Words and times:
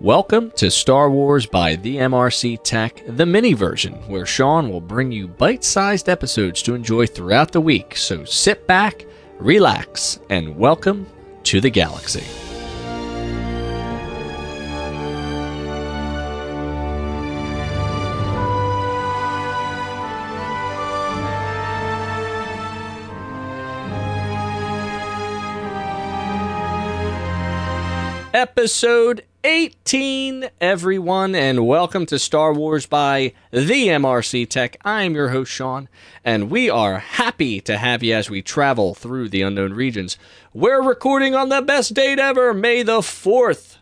Welcome 0.00 0.52
to 0.52 0.70
Star 0.70 1.10
Wars 1.10 1.44
by 1.44 1.74
the 1.74 1.96
MRC 1.96 2.62
Tech, 2.62 3.02
the 3.04 3.26
mini 3.26 3.52
version, 3.52 3.94
where 4.06 4.24
Sean 4.24 4.70
will 4.70 4.80
bring 4.80 5.10
you 5.10 5.26
bite 5.26 5.64
sized 5.64 6.08
episodes 6.08 6.62
to 6.62 6.74
enjoy 6.76 7.04
throughout 7.04 7.50
the 7.50 7.60
week. 7.60 7.96
So 7.96 8.24
sit 8.24 8.64
back, 8.68 9.06
relax, 9.40 10.20
and 10.30 10.56
welcome 10.56 11.04
to 11.42 11.60
the 11.60 11.70
galaxy. 11.70 12.47
Episode 28.34 29.24
18, 29.42 30.50
everyone, 30.60 31.34
and 31.34 31.66
welcome 31.66 32.04
to 32.04 32.18
Star 32.18 32.52
Wars 32.52 32.84
by 32.84 33.32
the 33.50 33.88
MRC 33.88 34.46
Tech. 34.46 34.76
I'm 34.84 35.14
your 35.14 35.30
host, 35.30 35.50
Sean, 35.50 35.88
and 36.22 36.50
we 36.50 36.68
are 36.68 36.98
happy 36.98 37.62
to 37.62 37.78
have 37.78 38.02
you 38.02 38.14
as 38.14 38.28
we 38.28 38.42
travel 38.42 38.94
through 38.94 39.30
the 39.30 39.40
unknown 39.40 39.72
regions. 39.72 40.18
We're 40.52 40.82
recording 40.82 41.34
on 41.34 41.48
the 41.48 41.62
best 41.62 41.94
date 41.94 42.18
ever, 42.18 42.52
May 42.52 42.82
the 42.82 43.00
4th, 43.00 43.78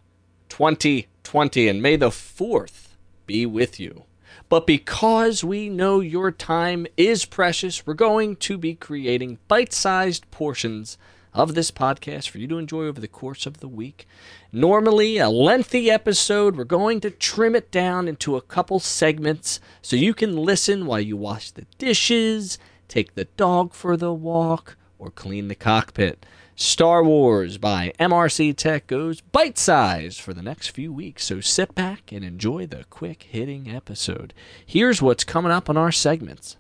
2020, 0.49 1.67
and 1.67 1.83
May 1.83 1.97
the 1.97 2.11
4th 2.11 2.91
be 3.27 3.47
with 3.47 3.81
you. 3.81 4.05
But 4.49 4.65
because 4.65 5.43
we 5.43 5.69
know 5.69 5.99
your 5.99 6.31
time 6.31 6.87
is 6.97 7.25
precious, 7.25 7.85
we're 7.85 7.95
going 7.95 8.37
to 8.37 8.57
be 8.57 8.77
creating 8.77 9.41
bite 9.49 9.73
sized 9.73 10.31
portions 10.31 10.99
of 11.37 11.55
this 11.55 11.71
podcast 11.71 12.29
for 12.29 12.39
you 12.39 12.49
to 12.49 12.59
enjoy 12.59 12.87
over 12.87 13.01
the 13.01 13.07
course 13.07 13.47
of 13.47 13.61
the 13.61 13.69
week. 13.69 14.09
Normally, 14.51 15.19
a 15.19 15.29
lengthy 15.29 15.91
episode, 15.91 16.57
we're 16.57 16.65
going 16.65 17.01
to 17.01 17.11
trim 17.11 17.55
it 17.55 17.71
down 17.71 18.09
into 18.09 18.37
a 18.37 18.41
couple 18.41 18.81
segments 18.81 19.61
so 19.83 19.97
you 19.97 20.15
can 20.15 20.37
listen 20.37 20.87
while 20.87 21.01
you 21.01 21.17
wash 21.17 21.51
the 21.51 21.67
dishes, 21.79 22.59
take 22.89 23.15
the 23.15 23.27
dog 23.37 23.75
for 23.75 23.97
the 23.97 24.13
walk, 24.13 24.77
or 24.99 25.11
clean 25.11 25.49
the 25.49 25.55
cockpit. 25.55 26.25
Star 26.59 27.05
Wars 27.05 27.59
by 27.59 27.93
MRC 28.01 28.57
Tech 28.57 28.87
goes 28.87 29.21
bite 29.21 29.59
sized 29.59 30.23
for 30.23 30.33
the 30.33 30.43
next 30.43 30.69
few 30.69 30.91
weeks, 30.91 31.25
so 31.25 31.43
sit 31.43 31.75
back 31.75 32.11
and 32.13 32.25
enjoy 32.25 32.67
the 32.67 32.85
quick 32.89 33.25
hitting 33.25 33.69
episode. 33.69 34.33
Here's 34.65 35.03
what's 35.03 35.23
coming 35.23 35.53
up 35.53 35.69
on 35.69 35.77
our 35.77 35.93
segments. 35.93 36.57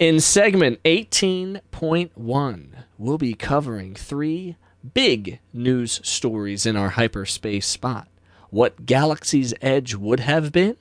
In 0.00 0.18
segment 0.18 0.82
18.1, 0.84 2.68
we'll 2.96 3.18
be 3.18 3.34
covering 3.34 3.94
three 3.94 4.56
big 4.94 5.40
news 5.52 6.00
stories 6.02 6.64
in 6.64 6.74
our 6.74 6.88
hyperspace 6.88 7.66
spot. 7.66 8.08
What 8.48 8.86
Galaxy's 8.86 9.52
Edge 9.60 9.94
would 9.94 10.20
have 10.20 10.52
been, 10.52 10.78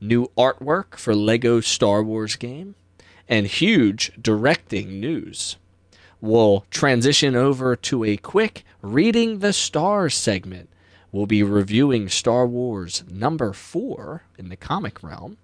new 0.00 0.30
artwork 0.38 0.96
for 0.96 1.14
Lego 1.14 1.60
Star 1.60 2.02
Wars 2.02 2.36
game, 2.36 2.76
and 3.28 3.46
huge 3.46 4.12
directing 4.18 5.00
news. 5.00 5.58
We'll 6.22 6.64
transition 6.70 7.36
over 7.36 7.76
to 7.76 8.04
a 8.04 8.16
quick 8.16 8.64
Reading 8.80 9.40
the 9.40 9.52
Stars 9.52 10.14
segment. 10.14 10.70
We'll 11.12 11.26
be 11.26 11.42
reviewing 11.42 12.08
Star 12.08 12.46
Wars 12.46 13.04
number 13.06 13.52
four 13.52 14.22
in 14.38 14.48
the 14.48 14.56
comic 14.56 15.02
realm, 15.02 15.36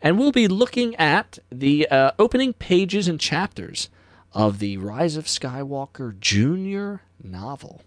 and 0.00 0.18
we'll 0.18 0.32
be 0.32 0.48
looking 0.48 0.94
at 0.96 1.38
the 1.50 1.88
uh, 1.88 2.12
opening 2.18 2.52
pages 2.52 3.08
and 3.08 3.20
chapters 3.20 3.88
of 4.32 4.58
the 4.58 4.76
Rise 4.76 5.16
of 5.16 5.26
Skywalker 5.26 6.18
Jr. 6.18 7.02
novel. 7.22 7.82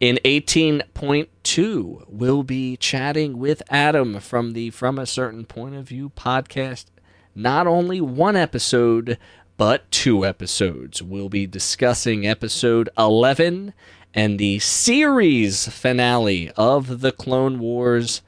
In 0.00 0.18
18.2, 0.24 2.04
we'll 2.08 2.42
be 2.42 2.76
chatting 2.76 3.38
with 3.38 3.62
Adam 3.70 4.20
from 4.20 4.52
the 4.52 4.70
From 4.70 4.98
a 4.98 5.06
Certain 5.06 5.44
Point 5.44 5.76
of 5.76 5.88
View 5.88 6.10
podcast. 6.10 6.86
Not 7.34 7.66
only 7.66 8.00
one 8.00 8.36
episode, 8.36 9.18
but 9.56 9.90
two 9.90 10.24
episodes. 10.24 11.02
We'll 11.02 11.28
be 11.28 11.46
discussing 11.46 12.26
episode 12.26 12.88
11 12.98 13.72
and 14.12 14.38
the 14.38 14.58
series 14.58 15.66
finale 15.68 16.50
of 16.56 17.00
The 17.00 17.12
Clone 17.12 17.58
Wars, 17.58 18.22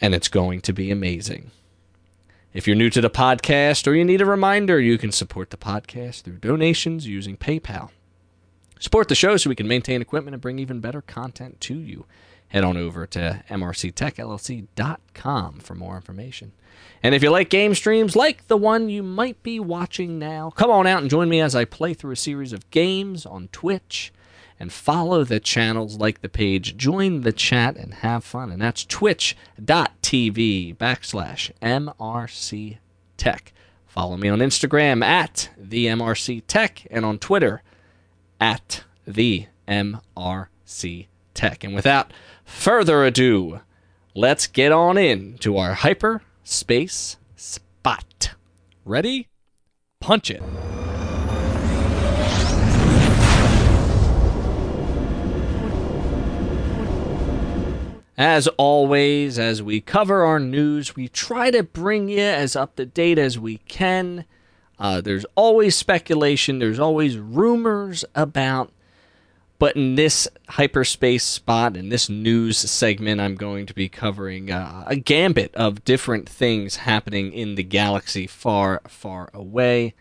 and 0.00 0.14
it's 0.14 0.28
going 0.28 0.60
to 0.62 0.72
be 0.72 0.90
amazing. 0.90 1.50
If 2.58 2.66
you're 2.66 2.74
new 2.74 2.90
to 2.90 3.00
the 3.00 3.08
podcast 3.08 3.86
or 3.86 3.94
you 3.94 4.04
need 4.04 4.20
a 4.20 4.26
reminder, 4.26 4.80
you 4.80 4.98
can 4.98 5.12
support 5.12 5.50
the 5.50 5.56
podcast 5.56 6.22
through 6.22 6.38
donations 6.38 7.06
using 7.06 7.36
PayPal. 7.36 7.90
Support 8.80 9.06
the 9.06 9.14
show 9.14 9.36
so 9.36 9.48
we 9.48 9.54
can 9.54 9.68
maintain 9.68 10.02
equipment 10.02 10.34
and 10.34 10.42
bring 10.42 10.58
even 10.58 10.80
better 10.80 11.00
content 11.00 11.60
to 11.60 11.78
you. 11.78 12.04
Head 12.48 12.64
on 12.64 12.76
over 12.76 13.06
to 13.06 13.44
mrctechllc.com 13.48 15.60
for 15.60 15.74
more 15.76 15.94
information. 15.94 16.50
And 17.00 17.14
if 17.14 17.22
you 17.22 17.30
like 17.30 17.48
game 17.48 17.76
streams 17.76 18.16
like 18.16 18.48
the 18.48 18.56
one 18.56 18.88
you 18.88 19.04
might 19.04 19.40
be 19.44 19.60
watching 19.60 20.18
now, 20.18 20.50
come 20.50 20.72
on 20.72 20.88
out 20.88 21.00
and 21.00 21.08
join 21.08 21.28
me 21.28 21.40
as 21.40 21.54
I 21.54 21.64
play 21.64 21.94
through 21.94 22.14
a 22.14 22.16
series 22.16 22.52
of 22.52 22.68
games 22.72 23.24
on 23.24 23.50
Twitch 23.52 24.12
and 24.60 24.72
follow 24.72 25.24
the 25.24 25.40
channels, 25.40 25.98
like 25.98 26.20
the 26.20 26.28
page, 26.28 26.76
join 26.76 27.22
the 27.22 27.32
chat, 27.32 27.76
and 27.76 27.94
have 27.94 28.24
fun. 28.24 28.50
And 28.50 28.60
that's 28.60 28.84
twitch.tv 28.84 30.76
backslash 30.76 31.50
MRC 31.62 32.78
Tech. 33.16 33.52
Follow 33.86 34.16
me 34.16 34.28
on 34.28 34.38
Instagram 34.38 35.04
at 35.04 35.50
the 35.56 35.86
MRC 35.86 36.42
Tech 36.46 36.86
and 36.90 37.04
on 37.04 37.18
Twitter 37.18 37.62
at 38.40 38.84
the 39.06 39.46
MRC 39.66 41.06
Tech. 41.34 41.64
And 41.64 41.74
without 41.74 42.12
further 42.44 43.04
ado, 43.04 43.60
let's 44.14 44.46
get 44.46 44.72
on 44.72 44.98
in 44.98 45.38
to 45.38 45.56
our 45.56 45.74
hyperspace 45.74 47.16
spot. 47.36 48.34
Ready? 48.84 49.28
Punch 50.00 50.30
it. 50.30 50.42
As 58.18 58.48
always, 58.56 59.38
as 59.38 59.62
we 59.62 59.80
cover 59.80 60.24
our 60.24 60.40
news, 60.40 60.96
we 60.96 61.06
try 61.06 61.52
to 61.52 61.62
bring 61.62 62.08
you 62.08 62.18
as 62.18 62.56
up 62.56 62.74
to 62.74 62.84
date 62.84 63.16
as 63.16 63.38
we 63.38 63.58
can. 63.58 64.24
Uh, 64.76 65.00
there's 65.00 65.24
always 65.36 65.76
speculation, 65.76 66.58
there's 66.58 66.80
always 66.80 67.16
rumors 67.16 68.04
about, 68.16 68.72
but 69.60 69.76
in 69.76 69.94
this 69.94 70.26
hyperspace 70.48 71.22
spot, 71.22 71.76
in 71.76 71.90
this 71.90 72.08
news 72.08 72.58
segment, 72.58 73.20
I'm 73.20 73.36
going 73.36 73.66
to 73.66 73.74
be 73.74 73.88
covering 73.88 74.50
uh, 74.50 74.82
a 74.88 74.96
gambit 74.96 75.54
of 75.54 75.84
different 75.84 76.28
things 76.28 76.74
happening 76.74 77.32
in 77.32 77.54
the 77.54 77.62
galaxy 77.62 78.26
far, 78.26 78.82
far 78.88 79.30
away. 79.32 79.94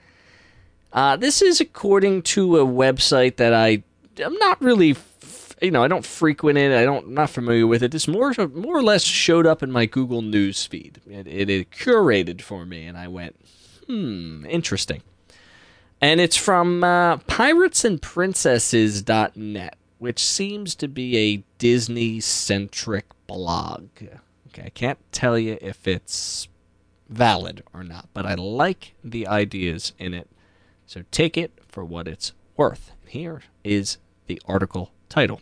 Uh, 0.91 1.17
this 1.17 1.43
is 1.43 1.61
according 1.61 2.23
to 2.23 2.57
a 2.57 2.65
website 2.65 3.35
that 3.35 3.53
I 3.53 3.83
am 4.19 4.33
not 4.39 4.59
really 4.59 4.93
you 5.61 5.71
know, 5.71 5.83
I 5.83 5.87
don't 5.87 6.05
frequent 6.05 6.57
it. 6.57 6.71
I 6.71 6.85
don't, 6.85 7.07
I'm 7.07 7.13
not 7.13 7.29
familiar 7.29 7.67
with 7.67 7.83
it. 7.83 7.91
This 7.91 8.07
more, 8.07 8.33
more 8.53 8.77
or 8.77 8.83
less 8.83 9.03
showed 9.03 9.45
up 9.47 9.63
in 9.63 9.71
my 9.71 9.85
Google 9.85 10.21
News 10.21 10.65
feed. 10.65 10.99
It, 11.09 11.25
it, 11.27 11.49
it 11.49 11.71
curated 11.71 12.41
for 12.41 12.65
me, 12.65 12.85
and 12.85 12.97
I 12.97 13.07
went, 13.07 13.35
hmm, 13.87 14.45
interesting. 14.47 15.01
And 15.99 16.21
it's 16.21 16.37
from 16.37 16.83
uh, 16.83 17.17
piratesandprincesses.net, 17.17 19.77
which 19.97 20.23
seems 20.23 20.75
to 20.75 20.87
be 20.87 21.17
a 21.17 21.43
Disney 21.57 22.19
centric 22.19 23.05
blog. 23.25 23.87
Okay, 24.49 24.65
I 24.65 24.69
can't 24.69 24.99
tell 25.11 25.39
you 25.39 25.57
if 25.59 25.87
it's 25.87 26.47
valid 27.09 27.63
or 27.73 27.83
not, 27.83 28.09
but 28.13 28.27
I 28.27 28.35
like 28.35 28.93
the 29.03 29.27
ideas 29.27 29.93
in 29.97 30.13
it. 30.13 30.29
So 30.85 31.03
take 31.09 31.35
it 31.35 31.51
for 31.67 31.83
what 31.83 32.07
it's 32.07 32.33
worth. 32.55 32.91
Here 33.07 33.41
is 33.63 33.97
the 34.27 34.39
article 34.45 34.91
title 35.09 35.41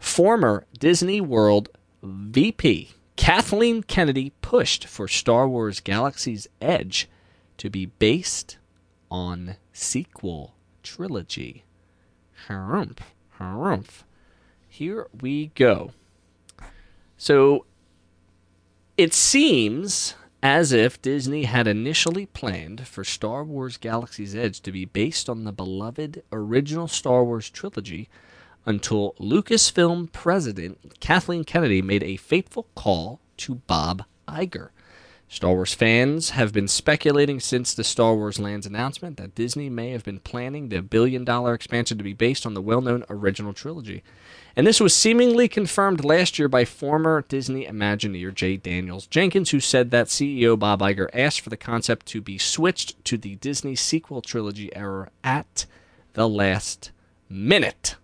Former 0.00 0.66
Disney 0.78 1.20
World 1.20 1.68
VP 2.02 2.94
Kathleen 3.16 3.82
Kennedy 3.82 4.32
pushed 4.40 4.86
for 4.86 5.06
Star 5.06 5.46
Wars 5.46 5.78
Galaxy's 5.78 6.48
Edge 6.60 7.08
to 7.58 7.68
be 7.68 7.84
based 7.86 8.56
on 9.10 9.56
sequel 9.74 10.54
trilogy. 10.82 11.64
Harumph, 12.48 12.98
harumph. 13.38 14.02
Here 14.66 15.06
we 15.20 15.48
go. 15.54 15.92
So 17.18 17.66
it 18.96 19.12
seems 19.12 20.14
as 20.42 20.72
if 20.72 21.00
Disney 21.02 21.44
had 21.44 21.66
initially 21.66 22.24
planned 22.24 22.88
for 22.88 23.04
Star 23.04 23.44
Wars 23.44 23.76
Galaxy's 23.76 24.34
Edge 24.34 24.62
to 24.62 24.72
be 24.72 24.86
based 24.86 25.28
on 25.28 25.44
the 25.44 25.52
beloved 25.52 26.22
original 26.32 26.88
Star 26.88 27.22
Wars 27.22 27.50
trilogy 27.50 28.08
until 28.66 29.14
Lucasfilm 29.20 30.12
president 30.12 31.00
Kathleen 31.00 31.44
Kennedy 31.44 31.82
made 31.82 32.02
a 32.02 32.16
fateful 32.16 32.66
call 32.74 33.20
to 33.38 33.56
Bob 33.56 34.04
Iger 34.28 34.70
Star 35.32 35.52
Wars 35.52 35.72
fans 35.72 36.30
have 36.30 36.52
been 36.52 36.66
speculating 36.66 37.38
since 37.38 37.72
the 37.72 37.84
Star 37.84 38.16
Wars 38.16 38.40
Lands 38.40 38.66
announcement 38.66 39.16
that 39.16 39.36
Disney 39.36 39.70
may 39.70 39.90
have 39.90 40.02
been 40.02 40.18
planning 40.18 40.68
the 40.68 40.82
billion 40.82 41.24
dollar 41.24 41.54
expansion 41.54 41.96
to 41.98 42.02
be 42.02 42.12
based 42.12 42.44
on 42.44 42.54
the 42.54 42.60
well 42.60 42.80
known 42.80 43.04
original 43.08 43.52
trilogy. 43.52 44.02
And 44.56 44.66
this 44.66 44.80
was 44.80 44.92
seemingly 44.92 45.46
confirmed 45.46 46.04
last 46.04 46.36
year 46.40 46.48
by 46.48 46.64
former 46.64 47.24
Disney 47.28 47.64
Imagineer 47.64 48.34
J. 48.34 48.56
Daniels 48.56 49.06
Jenkins, 49.06 49.50
who 49.50 49.60
said 49.60 49.92
that 49.92 50.08
CEO 50.08 50.58
Bob 50.58 50.80
Iger 50.80 51.08
asked 51.14 51.42
for 51.42 51.50
the 51.50 51.56
concept 51.56 52.06
to 52.06 52.20
be 52.20 52.36
switched 52.36 53.02
to 53.04 53.16
the 53.16 53.36
Disney 53.36 53.76
sequel 53.76 54.22
trilogy 54.22 54.74
era 54.74 55.10
at 55.22 55.64
the 56.14 56.28
last 56.28 56.90
minute. 57.28 57.94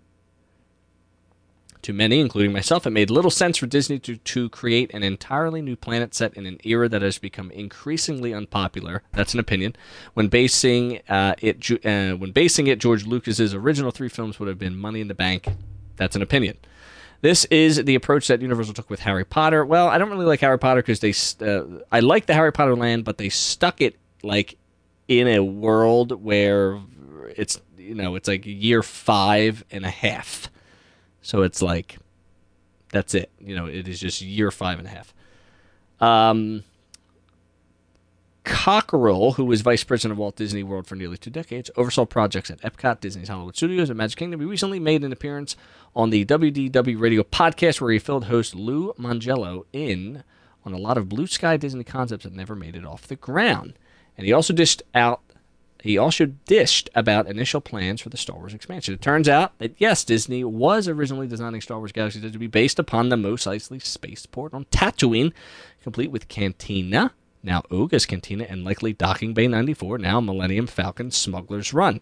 To 1.86 1.92
many, 1.92 2.18
including 2.18 2.52
myself, 2.52 2.84
it 2.84 2.90
made 2.90 3.10
little 3.10 3.30
sense 3.30 3.58
for 3.58 3.66
Disney 3.66 4.00
to, 4.00 4.16
to 4.16 4.48
create 4.48 4.92
an 4.92 5.04
entirely 5.04 5.62
new 5.62 5.76
planet 5.76 6.16
set 6.16 6.34
in 6.34 6.44
an 6.44 6.58
era 6.64 6.88
that 6.88 7.00
has 7.00 7.16
become 7.16 7.48
increasingly 7.52 8.34
unpopular. 8.34 9.04
That's 9.12 9.34
an 9.34 9.38
opinion. 9.38 9.76
When 10.14 10.26
basing 10.26 11.00
uh, 11.08 11.36
it, 11.38 11.70
uh, 11.86 12.16
when 12.16 12.32
basing 12.32 12.66
it, 12.66 12.80
George 12.80 13.06
Lucas's 13.06 13.54
original 13.54 13.92
three 13.92 14.08
films 14.08 14.40
would 14.40 14.48
have 14.48 14.58
been 14.58 14.76
Money 14.76 15.00
in 15.00 15.06
the 15.06 15.14
Bank. 15.14 15.46
That's 15.94 16.16
an 16.16 16.22
opinion. 16.22 16.56
This 17.20 17.44
is 17.52 17.84
the 17.84 17.94
approach 17.94 18.26
that 18.26 18.42
Universal 18.42 18.74
took 18.74 18.90
with 18.90 18.98
Harry 18.98 19.24
Potter. 19.24 19.64
Well, 19.64 19.86
I 19.86 19.96
don't 19.96 20.10
really 20.10 20.26
like 20.26 20.40
Harry 20.40 20.58
Potter 20.58 20.82
because 20.82 20.98
they. 20.98 21.14
Uh, 21.40 21.84
I 21.92 22.00
like 22.00 22.26
the 22.26 22.34
Harry 22.34 22.52
Potter 22.52 22.74
land, 22.74 23.04
but 23.04 23.16
they 23.16 23.28
stuck 23.28 23.80
it 23.80 23.94
like 24.24 24.58
in 25.06 25.28
a 25.28 25.38
world 25.38 26.20
where 26.20 26.80
it's 27.36 27.60
you 27.78 27.94
know 27.94 28.16
it's 28.16 28.26
like 28.26 28.44
year 28.44 28.82
five 28.82 29.64
and 29.70 29.84
a 29.84 29.90
half 29.90 30.50
so 31.26 31.42
it's 31.42 31.60
like, 31.60 31.98
that's 32.92 33.12
it. 33.12 33.32
You 33.40 33.56
know, 33.56 33.66
it 33.66 33.88
is 33.88 33.98
just 33.98 34.22
year 34.22 34.52
five 34.52 34.78
and 34.78 34.86
a 34.86 34.90
half. 34.92 35.12
Um, 36.00 36.62
Cockerell, 38.44 39.32
who 39.32 39.44
was 39.44 39.60
vice 39.60 39.82
president 39.82 40.12
of 40.12 40.18
Walt 40.18 40.36
Disney 40.36 40.62
World 40.62 40.86
for 40.86 40.94
nearly 40.94 41.16
two 41.16 41.30
decades, 41.30 41.68
oversaw 41.76 42.04
projects 42.04 42.48
at 42.48 42.60
Epcot, 42.60 43.00
Disney's 43.00 43.26
Hollywood 43.26 43.56
Studios, 43.56 43.90
and 43.90 43.98
Magic 43.98 44.16
Kingdom. 44.16 44.38
He 44.38 44.46
recently 44.46 44.78
made 44.78 45.02
an 45.02 45.10
appearance 45.10 45.56
on 45.96 46.10
the 46.10 46.24
WDW 46.24 47.00
Radio 47.00 47.24
podcast 47.24 47.80
where 47.80 47.90
he 47.90 47.98
filled 47.98 48.26
host 48.26 48.54
Lou 48.54 48.92
Mongello 48.92 49.64
in 49.72 50.22
on 50.64 50.74
a 50.74 50.78
lot 50.78 50.96
of 50.96 51.08
blue 51.08 51.26
sky 51.26 51.56
Disney 51.56 51.82
concepts 51.82 52.22
that 52.22 52.34
never 52.34 52.54
made 52.54 52.76
it 52.76 52.86
off 52.86 53.08
the 53.08 53.16
ground. 53.16 53.74
And 54.16 54.28
he 54.28 54.32
also 54.32 54.54
dished 54.54 54.84
out 54.94 55.22
he 55.82 55.98
also 55.98 56.26
dished 56.26 56.90
about 56.94 57.28
initial 57.28 57.60
plans 57.60 58.00
for 58.00 58.08
the 58.08 58.16
Star 58.16 58.36
Wars 58.36 58.54
expansion. 58.54 58.94
It 58.94 59.00
turns 59.00 59.28
out 59.28 59.56
that, 59.58 59.74
yes, 59.78 60.04
Disney 60.04 60.42
was 60.42 60.88
originally 60.88 61.26
designing 61.26 61.60
Star 61.60 61.78
Wars 61.78 61.92
Galaxy's 61.92 62.24
Edge 62.24 62.32
to 62.32 62.38
be 62.38 62.46
based 62.46 62.78
upon 62.78 63.08
the 63.08 63.16
Mos 63.16 63.44
Eisley 63.44 63.82
spaceport 63.82 64.54
on 64.54 64.64
Tatooine, 64.66 65.32
complete 65.82 66.10
with 66.10 66.28
Cantina, 66.28 67.12
now 67.42 67.62
Oga's 67.70 68.06
Cantina, 68.06 68.44
and 68.48 68.64
likely 68.64 68.92
Docking 68.92 69.34
Bay 69.34 69.46
94, 69.46 69.98
now 69.98 70.20
Millennium 70.20 70.66
Falcon 70.66 71.10
Smuggler's 71.10 71.72
Run. 71.72 72.00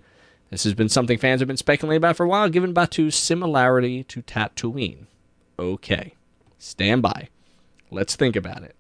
This 0.51 0.65
has 0.65 0.75
been 0.75 0.89
something 0.89 1.19
fans 1.19 1.41
have 1.41 1.49
been 1.49 1.57
speculating 1.57 1.97
about 1.99 2.17
for 2.17 2.25
a 2.25 2.29
while, 2.29 2.49
given 2.49 2.73
Batuu's 2.73 3.17
similarity 3.17 4.05
to 4.05 4.23
Tatooine. 4.23 5.07
Okay, 5.59 6.15
stand 6.59 7.03
by. 7.03 7.29
Let's 7.91 8.17
think 8.17 8.37
about 8.37 8.63
it. 8.63 8.77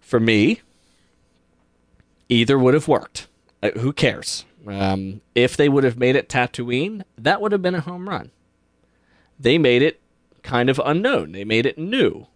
For 0.00 0.18
me, 0.18 0.60
either 2.28 2.58
would 2.58 2.74
have 2.74 2.88
worked. 2.88 3.28
Uh, 3.62 3.70
who 3.78 3.92
cares? 3.92 4.44
Um, 4.66 5.20
if 5.34 5.56
they 5.56 5.68
would 5.68 5.84
have 5.84 5.98
made 5.98 6.16
it 6.16 6.28
Tatooine, 6.28 7.02
that 7.16 7.40
would 7.40 7.52
have 7.52 7.62
been 7.62 7.74
a 7.74 7.80
home 7.80 8.08
run. 8.08 8.30
They 9.38 9.58
made 9.58 9.82
it 9.82 10.00
kind 10.42 10.68
of 10.68 10.80
unknown. 10.84 11.32
They 11.32 11.44
made 11.44 11.66
it 11.66 11.78
new. 11.78 12.26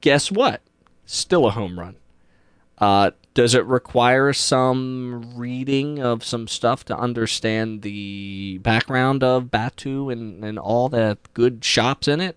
Guess 0.00 0.30
what? 0.30 0.62
Still 1.04 1.46
a 1.46 1.50
home 1.50 1.78
run. 1.78 1.96
Uh, 2.78 3.10
does 3.34 3.54
it 3.54 3.64
require 3.66 4.32
some 4.32 5.32
reading 5.36 6.00
of 6.00 6.24
some 6.24 6.46
stuff 6.46 6.84
to 6.84 6.96
understand 6.96 7.82
the 7.82 8.58
background 8.58 9.22
of 9.22 9.44
Batuu 9.44 10.12
and, 10.12 10.44
and 10.44 10.58
all 10.58 10.88
the 10.88 11.18
good 11.34 11.64
shops 11.64 12.08
in 12.08 12.20
it? 12.20 12.36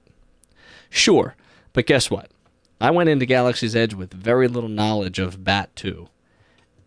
Sure. 0.89 1.35
But 1.73 1.85
guess 1.85 2.09
what? 2.09 2.29
I 2.79 2.89
went 2.91 3.09
into 3.09 3.25
Galaxy's 3.25 3.75
Edge 3.75 3.93
with 3.93 4.13
very 4.13 4.47
little 4.47 4.69
knowledge 4.69 5.19
of 5.19 5.39
Batuu. 5.39 6.07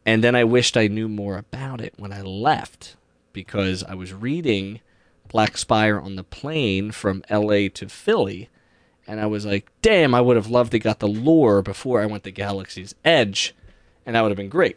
And 0.07 0.23
then 0.23 0.35
I 0.35 0.45
wished 0.45 0.77
I 0.77 0.89
knew 0.89 1.09
more 1.09 1.39
about 1.39 1.81
it 1.81 1.95
when 1.97 2.13
I 2.13 2.21
left 2.21 2.97
because 3.33 3.83
I 3.83 3.95
was 3.95 4.13
reading 4.13 4.81
Black 5.29 5.57
Spire 5.57 5.99
on 5.99 6.17
the 6.17 6.25
plane 6.25 6.91
from 6.91 7.25
LA 7.31 7.69
to 7.75 7.89
Philly. 7.89 8.49
And 9.07 9.21
I 9.21 9.27
was 9.27 9.47
like, 9.47 9.71
damn, 9.83 10.15
I 10.15 10.21
would 10.21 10.37
have 10.37 10.49
loved 10.49 10.73
to 10.73 10.79
got 10.79 10.99
the 10.99 11.09
lore 11.09 11.63
before 11.63 12.01
I 12.01 12.07
went 12.07 12.25
to 12.25 12.31
Galaxy's 12.31 12.95
Edge. 13.05 13.55
And 14.05 14.15
that 14.15 14.23
would 14.23 14.31
have 14.31 14.37
been 14.37 14.49
great. 14.49 14.77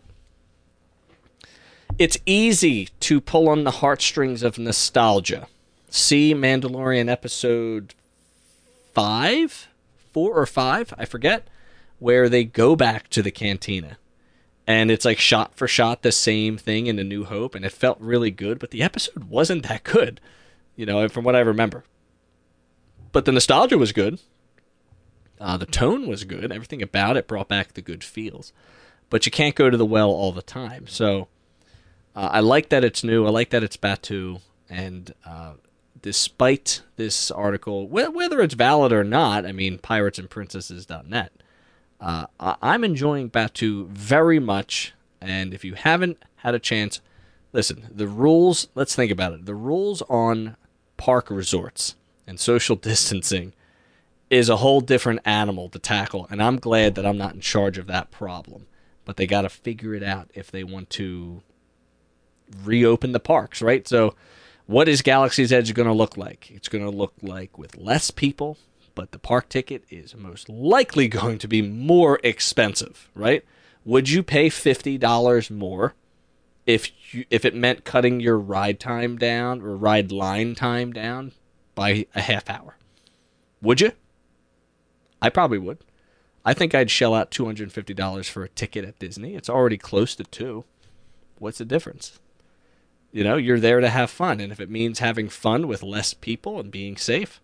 It's 2.00 2.18
easy 2.26 2.90
to 3.02 3.20
pull 3.20 3.50
on 3.50 3.64
the 3.64 3.72
heartstrings 3.72 4.44
of 4.44 4.58
nostalgia. 4.58 5.48
See 5.90 6.34
Mandalorian 6.34 7.10
episode 7.10 7.96
five, 8.94 9.68
four 10.12 10.38
or 10.38 10.46
five, 10.46 10.94
I 10.98 11.06
forget, 11.06 11.48
where 12.00 12.30
they 12.30 12.44
go 12.44 12.76
back 12.76 13.10
to 13.10 13.22
the 13.22 13.32
cantina 13.32 13.98
and 14.68 14.92
it's 14.92 15.06
like 15.06 15.18
shot 15.18 15.56
for 15.56 15.68
shot 15.68 16.04
the 16.04 16.12
same 16.12 16.58
thing 16.58 16.88
in 16.88 17.00
A 17.00 17.04
New 17.04 17.24
Hope, 17.24 17.56
and 17.56 17.64
it 17.64 17.72
felt 17.72 18.00
really 18.02 18.30
good, 18.30 18.60
but 18.60 18.72
the 18.72 18.84
episode 18.84 19.24
wasn't 19.24 19.68
that 19.68 19.86
good, 19.86 20.20
you 20.76 20.86
know, 20.86 21.08
from 21.08 21.24
what 21.24 21.36
I 21.36 21.40
remember. 21.40 21.86
But 23.14 23.24
the 23.24 23.32
nostalgia 23.32 23.78
was 23.78 23.94
good. 23.94 24.20
Uh, 25.40 25.56
the 25.56 25.66
tone 25.66 26.08
was 26.08 26.26
good. 26.26 26.52
Everything 26.52 26.82
about 26.82 27.16
it 27.16 27.28
brought 27.28 27.48
back 27.48 27.74
the 27.74 27.82
good 27.82 28.04
feels. 28.04 28.52
But 29.10 29.26
you 29.26 29.32
can't 29.32 29.56
go 29.56 29.70
to 29.70 29.78
the 29.78 29.86
well 29.86 30.10
all 30.10 30.34
the 30.34 30.42
time. 30.42 30.86
So 30.88 31.30
uh, 32.14 32.30
I 32.34 32.42
like 32.42 32.70
that 32.70 32.84
it's 32.84 33.04
new. 33.04 33.26
I 33.26 33.30
like 33.30 33.52
that 33.52 33.64
it's 33.64 33.78
Batuu. 33.78 34.42
And 34.70 35.14
uh, 35.26 35.54
despite 36.02 36.82
this 36.98 37.32
article, 37.32 37.88
wh- 37.88 38.14
whether 38.14 38.42
it's 38.42 38.56
valid 38.56 38.92
or 38.92 39.06
not, 39.06 39.46
I 39.46 39.54
mean, 39.54 39.78
piratesandprincesses.net 39.78 41.32
uh, 42.00 42.26
I'm 42.40 42.84
enjoying 42.84 43.30
Batuu 43.30 43.88
very 43.88 44.40
much, 44.40 44.94
and 45.20 45.54
if 45.54 45.64
you 45.64 45.74
haven't 45.74 46.18
had 46.38 46.54
a 46.56 46.60
chance, 46.60 47.02
listen. 47.54 47.88
The 47.92 48.08
rules. 48.08 48.68
Let's 48.76 48.96
think 48.96 49.12
about 49.12 49.34
it. 49.34 49.46
The 49.46 49.56
rules 49.56 50.02
on 50.04 50.56
park 50.98 51.30
resorts 51.30 51.96
and 52.26 52.40
social 52.40 52.76
distancing 52.90 53.54
is 54.30 54.50
a 54.50 54.58
whole 54.58 54.82
different 54.82 55.22
animal 55.26 55.70
to 55.70 55.80
tackle, 55.80 56.28
and 56.30 56.42
I'm 56.42 56.58
glad 56.58 56.96
that 56.96 57.06
I'm 57.06 57.18
not 57.18 57.34
in 57.34 57.42
charge 57.42 57.78
of 57.78 57.88
that 57.88 58.12
problem. 58.12 58.68
But 59.06 59.16
they 59.16 59.26
got 59.26 59.44
to 59.44 59.50
figure 59.50 59.94
it 59.94 60.04
out 60.04 60.30
if 60.34 60.52
they 60.52 60.66
want 60.66 60.90
to 60.92 61.42
reopen 62.64 63.14
the 63.14 63.22
parks, 63.22 63.62
right? 63.62 63.88
So, 63.88 64.16
what 64.66 64.90
is 64.90 65.02
Galaxy's 65.02 65.54
Edge 65.54 65.74
going 65.74 65.88
to 65.88 65.94
look 65.94 66.18
like? 66.18 66.52
It's 66.52 66.68
going 66.68 66.84
to 66.84 66.90
look 66.90 67.14
like 67.22 67.58
with 67.58 67.78
less 67.78 68.12
people, 68.12 68.58
but 68.98 69.12
the 69.12 69.20
park 69.20 69.48
ticket 69.48 69.84
is 69.92 70.16
most 70.16 70.50
likely 70.50 71.08
going 71.20 71.38
to 71.38 71.48
be 71.48 71.62
more 71.62 72.20
expensive, 72.24 73.10
right? 73.14 73.46
Would 73.86 74.10
you 74.10 74.24
pay 74.24 74.50
$50 74.50 75.52
more 75.52 75.94
if 76.66 76.92
you, 77.14 77.24
if 77.30 77.46
it 77.46 77.54
meant 77.54 77.86
cutting 77.86 78.20
your 78.20 78.40
ride 78.40 78.80
time 78.80 79.16
down 79.16 79.62
or 79.62 79.78
ride 79.78 80.12
line 80.12 80.56
time 80.56 80.92
down 80.92 81.32
by 81.76 82.08
a 82.16 82.22
half 82.22 82.50
hour? 82.50 82.76
Would 83.62 83.82
you? 83.82 83.92
I 85.22 85.30
probably 85.30 85.60
would. 85.60 85.78
I 86.44 86.56
think 86.56 86.74
I'd 86.74 86.90
shell 86.90 87.14
out 87.14 87.30
$250 87.30 88.30
for 88.30 88.44
a 88.44 88.50
ticket 88.50 88.84
at 88.84 88.98
Disney. 88.98 89.36
It's 89.36 89.50
already 89.50 89.78
close 89.78 90.16
to 90.16 90.24
2. 90.24 90.66
What's 91.38 91.60
the 91.60 91.66
difference? 91.66 92.20
You 93.12 93.24
know, 93.24 93.38
you're 93.38 93.60
there 93.60 93.80
to 93.80 93.90
have 93.90 94.10
fun, 94.10 94.40
and 94.40 94.52
if 94.52 94.60
it 94.60 94.72
means 94.72 95.00
having 95.00 95.30
fun 95.30 95.68
with 95.68 95.84
less 95.84 96.16
people 96.16 96.60
and 96.60 96.72
being 96.72 96.98
safe, 96.98 97.40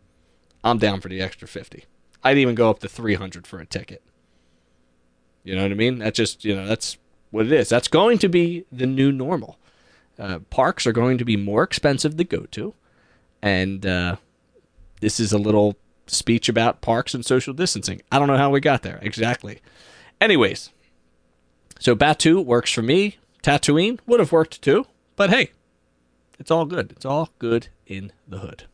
I'm 0.63 0.77
down 0.77 1.01
for 1.01 1.09
the 1.09 1.21
extra 1.21 1.47
50. 1.47 1.85
I'd 2.23 2.37
even 2.37 2.55
go 2.55 2.69
up 2.69 2.79
to 2.79 2.87
300 2.87 3.45
for 3.45 3.59
a 3.59 3.65
ticket. 3.65 4.01
You 5.43 5.55
know 5.55 5.63
what 5.63 5.71
I 5.71 5.75
mean? 5.75 5.99
That's 5.99 6.15
just, 6.15 6.45
you 6.45 6.55
know, 6.55 6.65
that's 6.65 6.97
what 7.31 7.45
it 7.45 7.51
is. 7.51 7.67
That's 7.67 7.87
going 7.87 8.17
to 8.19 8.29
be 8.29 8.65
the 8.71 8.85
new 8.85 9.11
normal. 9.11 9.59
Uh, 10.17 10.39
parks 10.49 10.87
are 10.87 10.93
going 10.93 11.17
to 11.17 11.25
be 11.25 11.35
more 11.35 11.63
expensive 11.63 12.15
to 12.17 12.23
go 12.23 12.45
to. 12.51 12.73
And 13.41 13.85
uh, 13.85 14.15
this 15.01 15.19
is 15.19 15.33
a 15.33 15.37
little 15.37 15.75
speech 16.07 16.47
about 16.47 16.81
parks 16.81 17.13
and 17.13 17.25
social 17.25 17.53
distancing. 17.53 18.01
I 18.11 18.19
don't 18.19 18.27
know 18.27 18.37
how 18.37 18.51
we 18.51 18.61
got 18.61 18.83
there 18.83 18.99
exactly. 19.01 19.59
Anyways, 20.21 20.71
so 21.79 21.95
Batuu 21.95 22.45
works 22.45 22.71
for 22.71 22.81
me. 22.81 23.17
Tatooine 23.41 23.99
would 24.05 24.21
have 24.21 24.31
worked 24.31 24.61
too. 24.61 24.85
But 25.15 25.29
hey, 25.29 25.51
it's 26.39 26.51
all 26.51 26.65
good. 26.65 26.91
It's 26.91 27.05
all 27.05 27.31
good 27.39 27.67
in 27.85 28.13
the 28.27 28.39
hood. 28.39 28.65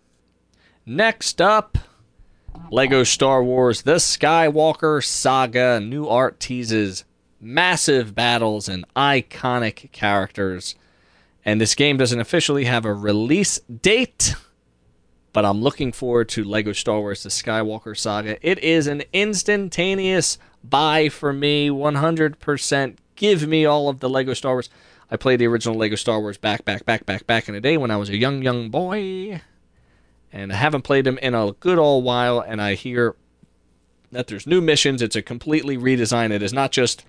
Next 0.92 1.40
up, 1.40 1.78
Lego 2.72 3.04
Star 3.04 3.44
Wars 3.44 3.84
The 3.84 3.98
Skywalker 3.98 5.06
Saga. 5.06 5.80
New 5.80 6.08
art 6.08 6.40
teases 6.40 7.06
massive 7.40 8.16
battles 8.16 8.68
and 8.68 8.86
iconic 8.96 9.92
characters. 9.92 10.74
And 11.46 11.62
this 11.62 11.76
game 11.76 11.98
doesn't 11.98 12.20
officially 12.20 12.66
have 12.66 12.86
a 12.86 12.94
release 12.96 13.60
date, 13.60 14.34
but 15.32 15.46
I'm 15.46 15.62
looking 15.62 15.92
forward 15.92 16.28
to 16.30 16.44
Lego 16.44 16.74
Star 16.74 17.02
Wars 17.02 17.22
The 17.22 17.30
Skywalker 17.30 17.96
Saga. 17.96 18.40
It 18.42 18.58
is 18.58 18.88
an 18.88 19.04
instantaneous 19.14 20.40
buy 20.64 21.08
for 21.10 21.32
me 21.32 21.70
100%. 21.70 22.98
Give 23.16 23.48
me 23.48 23.64
all 23.64 23.90
of 23.90 24.00
the 24.00 24.10
Lego 24.10 24.34
Star 24.34 24.54
Wars. 24.54 24.72
I 25.12 25.18
played 25.18 25.38
the 25.38 25.46
original 25.46 25.78
Lego 25.78 25.98
Star 25.98 26.20
Wars 26.20 26.40
back, 26.40 26.66
back, 26.66 26.84
back, 26.84 27.06
back, 27.06 27.28
back 27.28 27.48
in 27.48 27.54
the 27.54 27.62
day 27.62 27.78
when 27.78 27.92
I 27.92 27.98
was 27.98 28.10
a 28.10 28.18
young, 28.18 28.42
young 28.42 28.72
boy. 28.72 29.42
And 30.32 30.52
I 30.52 30.56
haven't 30.56 30.84
played 30.84 31.06
them 31.06 31.18
in 31.20 31.34
a 31.34 31.54
good 31.60 31.78
old 31.78 32.04
while. 32.04 32.40
And 32.40 32.62
I 32.62 32.76
hear 32.76 33.16
that 34.12 34.28
there's 34.28 34.48
new 34.48 34.62
missions. 34.62 35.02
It's 35.02 35.16
a 35.16 35.22
completely 35.22 35.78
redesign. 35.78 36.32
It 36.32 36.44
is 36.44 36.54
not 36.54 36.72
just 36.72 37.06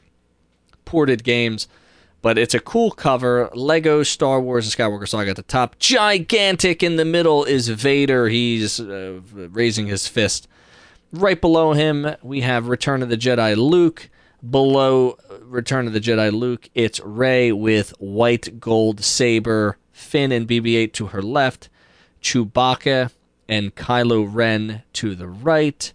ported 0.84 1.24
games, 1.24 1.68
but 2.22 2.38
it's 2.38 2.54
a 2.54 2.60
cool 2.60 2.90
cover. 2.90 3.50
Lego 3.54 4.02
Star 4.02 4.40
Wars: 4.40 4.66
and 4.66 4.74
Skywalker 4.74 5.08
Saga 5.08 5.30
at 5.30 5.36
the 5.36 5.42
top, 5.42 5.78
gigantic 5.78 6.82
in 6.82 6.96
the 6.96 7.04
middle 7.04 7.44
is 7.44 7.68
Vader. 7.68 8.28
He's 8.28 8.80
uh, 8.80 9.20
raising 9.32 9.86
his 9.86 10.06
fist. 10.06 10.48
Right 11.12 11.40
below 11.40 11.72
him, 11.72 12.14
we 12.22 12.42
have 12.42 12.68
Return 12.68 13.02
of 13.02 13.08
the 13.08 13.16
Jedi 13.16 13.56
Luke. 13.56 14.08
Below 14.48 15.18
Return 15.42 15.86
of 15.86 15.92
the 15.92 16.00
Jedi 16.00 16.32
Luke, 16.32 16.70
it's 16.74 16.98
Rey 17.00 17.52
with 17.52 17.90
white 17.98 18.58
gold 18.58 19.04
saber, 19.04 19.76
Finn 19.92 20.32
and 20.32 20.48
BB-8 20.48 20.94
to 20.94 21.08
her 21.08 21.20
left, 21.20 21.68
Chewbacca 22.22 23.12
and 23.48 23.74
Kylo 23.74 24.28
Ren 24.28 24.82
to 24.94 25.14
the 25.14 25.28
right. 25.28 25.92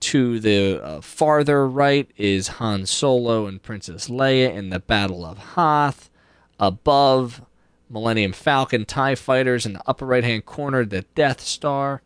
To 0.00 0.40
the 0.40 0.82
uh, 0.82 1.00
farther 1.02 1.68
right 1.68 2.10
is 2.16 2.48
Han 2.48 2.86
Solo 2.86 3.46
and 3.46 3.62
Princess 3.62 4.08
Leia 4.08 4.52
in 4.54 4.70
the 4.70 4.80
Battle 4.80 5.24
of 5.26 5.38
Hoth. 5.38 6.10
Above, 6.58 7.42
Millennium 7.88 8.32
Falcon, 8.32 8.84
TIE 8.84 9.14
fighters 9.14 9.66
in 9.66 9.74
the 9.74 9.82
upper 9.86 10.06
right 10.06 10.24
hand 10.24 10.46
corner, 10.46 10.84
the 10.84 11.02
Death 11.14 11.40
Star. 11.40 12.02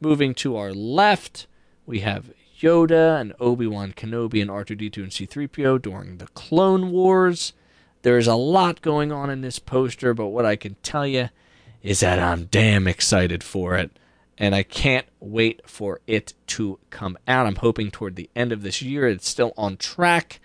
Moving 0.00 0.34
to 0.34 0.56
our 0.56 0.72
left, 0.72 1.46
we 1.86 2.00
have 2.00 2.32
Yoda 2.60 3.20
and 3.20 3.34
Obi 3.40 3.66
Wan 3.66 3.92
Kenobi 3.92 4.40
and 4.40 4.50
R2D2 4.50 4.96
and 4.96 5.12
C3PO 5.12 5.82
during 5.82 6.18
the 6.18 6.28
Clone 6.28 6.90
Wars. 6.90 7.52
There's 8.02 8.26
a 8.26 8.34
lot 8.34 8.80
going 8.80 9.12
on 9.12 9.30
in 9.30 9.40
this 9.40 9.58
poster, 9.58 10.14
but 10.14 10.28
what 10.28 10.46
I 10.46 10.56
can 10.56 10.76
tell 10.82 11.06
you 11.06 11.30
is 11.84 12.00
that 12.00 12.18
I'm 12.18 12.46
damn 12.46 12.88
excited 12.88 13.44
for 13.44 13.76
it 13.76 13.90
and 14.38 14.54
I 14.54 14.64
can't 14.64 15.06
wait 15.20 15.60
for 15.68 16.00
it 16.06 16.32
to 16.48 16.78
come 16.90 17.16
out. 17.28 17.46
I'm 17.46 17.56
hoping 17.56 17.90
toward 17.90 18.16
the 18.16 18.30
end 18.34 18.50
of 18.50 18.62
this 18.62 18.82
year 18.82 19.06
it's 19.06 19.28
still 19.28 19.52
on 19.56 19.76
track, 19.76 20.40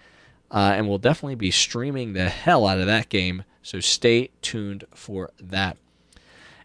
uh, 0.51 0.73
and 0.75 0.87
we'll 0.87 0.99
definitely 0.99 1.35
be 1.35 1.49
streaming 1.49 2.13
the 2.13 2.29
hell 2.29 2.67
out 2.67 2.79
of 2.79 2.85
that 2.85 3.09
game. 3.09 3.45
So 3.63 3.79
stay 3.79 4.29
tuned 4.41 4.83
for 4.93 5.31
that. 5.39 5.77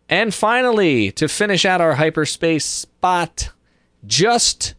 And 0.08 0.34
finally, 0.34 1.10
to 1.12 1.28
finish 1.28 1.64
out 1.64 1.80
our 1.80 1.94
hyperspace 1.94 2.64
spot, 2.64 3.52
just 4.06 4.74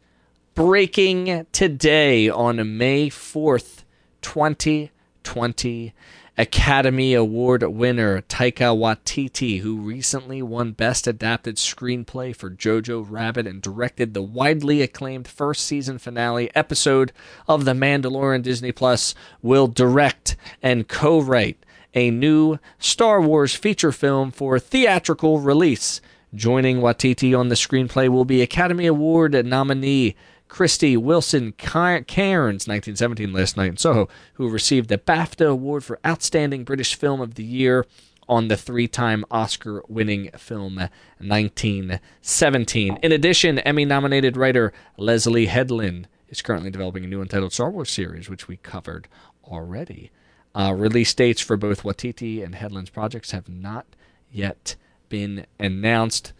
breaking 0.53 1.47
today 1.51 2.29
on 2.29 2.77
May 2.77 3.09
4th, 3.09 3.83
2020 4.21 5.93
Academy 6.37 7.13
Award 7.13 7.63
winner 7.63 8.21
Taika 8.23 8.75
Waititi, 8.75 9.61
who 9.61 9.77
recently 9.77 10.41
won 10.41 10.73
Best 10.73 11.07
Adapted 11.07 11.55
Screenplay 11.55 12.35
for 12.35 12.49
Jojo 12.49 13.05
Rabbit 13.09 13.47
and 13.47 13.61
directed 13.61 14.13
the 14.13 14.21
widely 14.21 14.81
acclaimed 14.81 15.29
first 15.29 15.65
season 15.65 15.97
finale 15.97 16.53
episode 16.53 17.13
of 17.47 17.63
The 17.63 17.71
Mandalorian 17.71 18.43
Disney 18.43 18.73
Plus, 18.73 19.15
will 19.41 19.67
direct 19.67 20.35
and 20.61 20.89
co 20.89 21.21
write 21.21 21.65
a 21.93 22.11
new 22.11 22.59
Star 22.79 23.21
Wars 23.21 23.55
feature 23.55 23.93
film 23.93 24.29
for 24.29 24.59
theatrical 24.59 25.39
release. 25.39 26.01
Joining 26.33 26.81
Waititi 26.81 27.37
on 27.37 27.47
the 27.47 27.55
screenplay 27.55 28.09
will 28.09 28.25
be 28.25 28.41
Academy 28.41 28.87
Award 28.87 29.45
nominee 29.45 30.17
Krysty 30.49 30.97
Wilson 30.97 31.51
Cairns, 31.53 32.67
1917, 32.67 33.33
last 33.33 33.57
night 33.57 33.69
in 33.69 33.77
Soho, 33.77 34.07
who 34.35 34.49
received 34.49 34.89
the 34.89 34.97
BAFTA 34.97 35.49
Award 35.49 35.83
for 35.83 35.99
Outstanding 36.05 36.63
British 36.63 36.95
Film 36.95 37.19
of 37.19 37.35
the 37.35 37.43
Year 37.43 37.85
on 38.27 38.47
the 38.47 38.57
three 38.57 38.87
time 38.87 39.25
Oscar 39.29 39.83
winning 39.87 40.29
film 40.37 40.75
1917. 41.19 42.99
In 43.01 43.11
addition, 43.11 43.59
Emmy 43.59 43.85
nominated 43.85 44.37
writer 44.37 44.73
Leslie 44.97 45.45
Headland 45.47 46.07
is 46.29 46.41
currently 46.41 46.71
developing 46.71 47.03
a 47.03 47.07
new 47.07 47.21
untitled 47.21 47.53
Star 47.53 47.69
Wars 47.69 47.89
series, 47.89 48.29
which 48.29 48.47
we 48.47 48.57
covered 48.57 49.07
already. 49.45 50.11
Uh, 50.53 50.73
release 50.75 51.13
dates 51.13 51.41
for 51.41 51.57
both 51.57 51.83
Waititi 51.83 52.43
and 52.43 52.55
Headland's 52.55 52.89
projects 52.89 53.31
have 53.31 53.49
not 53.49 53.85
yet 54.31 54.75
been 55.09 55.45
announced. 55.59 56.33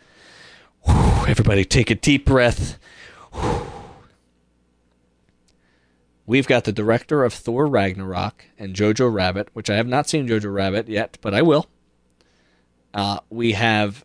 Whew, 0.85 1.27
everybody, 1.27 1.65
take 1.65 1.91
a 1.91 1.95
deep 1.95 2.25
breath. 2.25 2.79
Whew. 3.33 3.74
We've 6.27 6.47
got 6.47 6.63
the 6.63 6.71
director 6.71 7.23
of 7.23 7.33
Thor 7.33 7.67
Ragnarok 7.67 8.45
and 8.57 8.75
Jojo 8.75 9.13
Rabbit, 9.13 9.49
which 9.53 9.69
I 9.69 9.75
have 9.75 9.87
not 9.87 10.09
seen 10.09 10.27
Jojo 10.27 10.51
Rabbit 10.51 10.87
yet, 10.87 11.17
but 11.21 11.35
I 11.35 11.43
will. 11.43 11.67
Uh, 12.93 13.19
we 13.29 13.51
have 13.51 14.03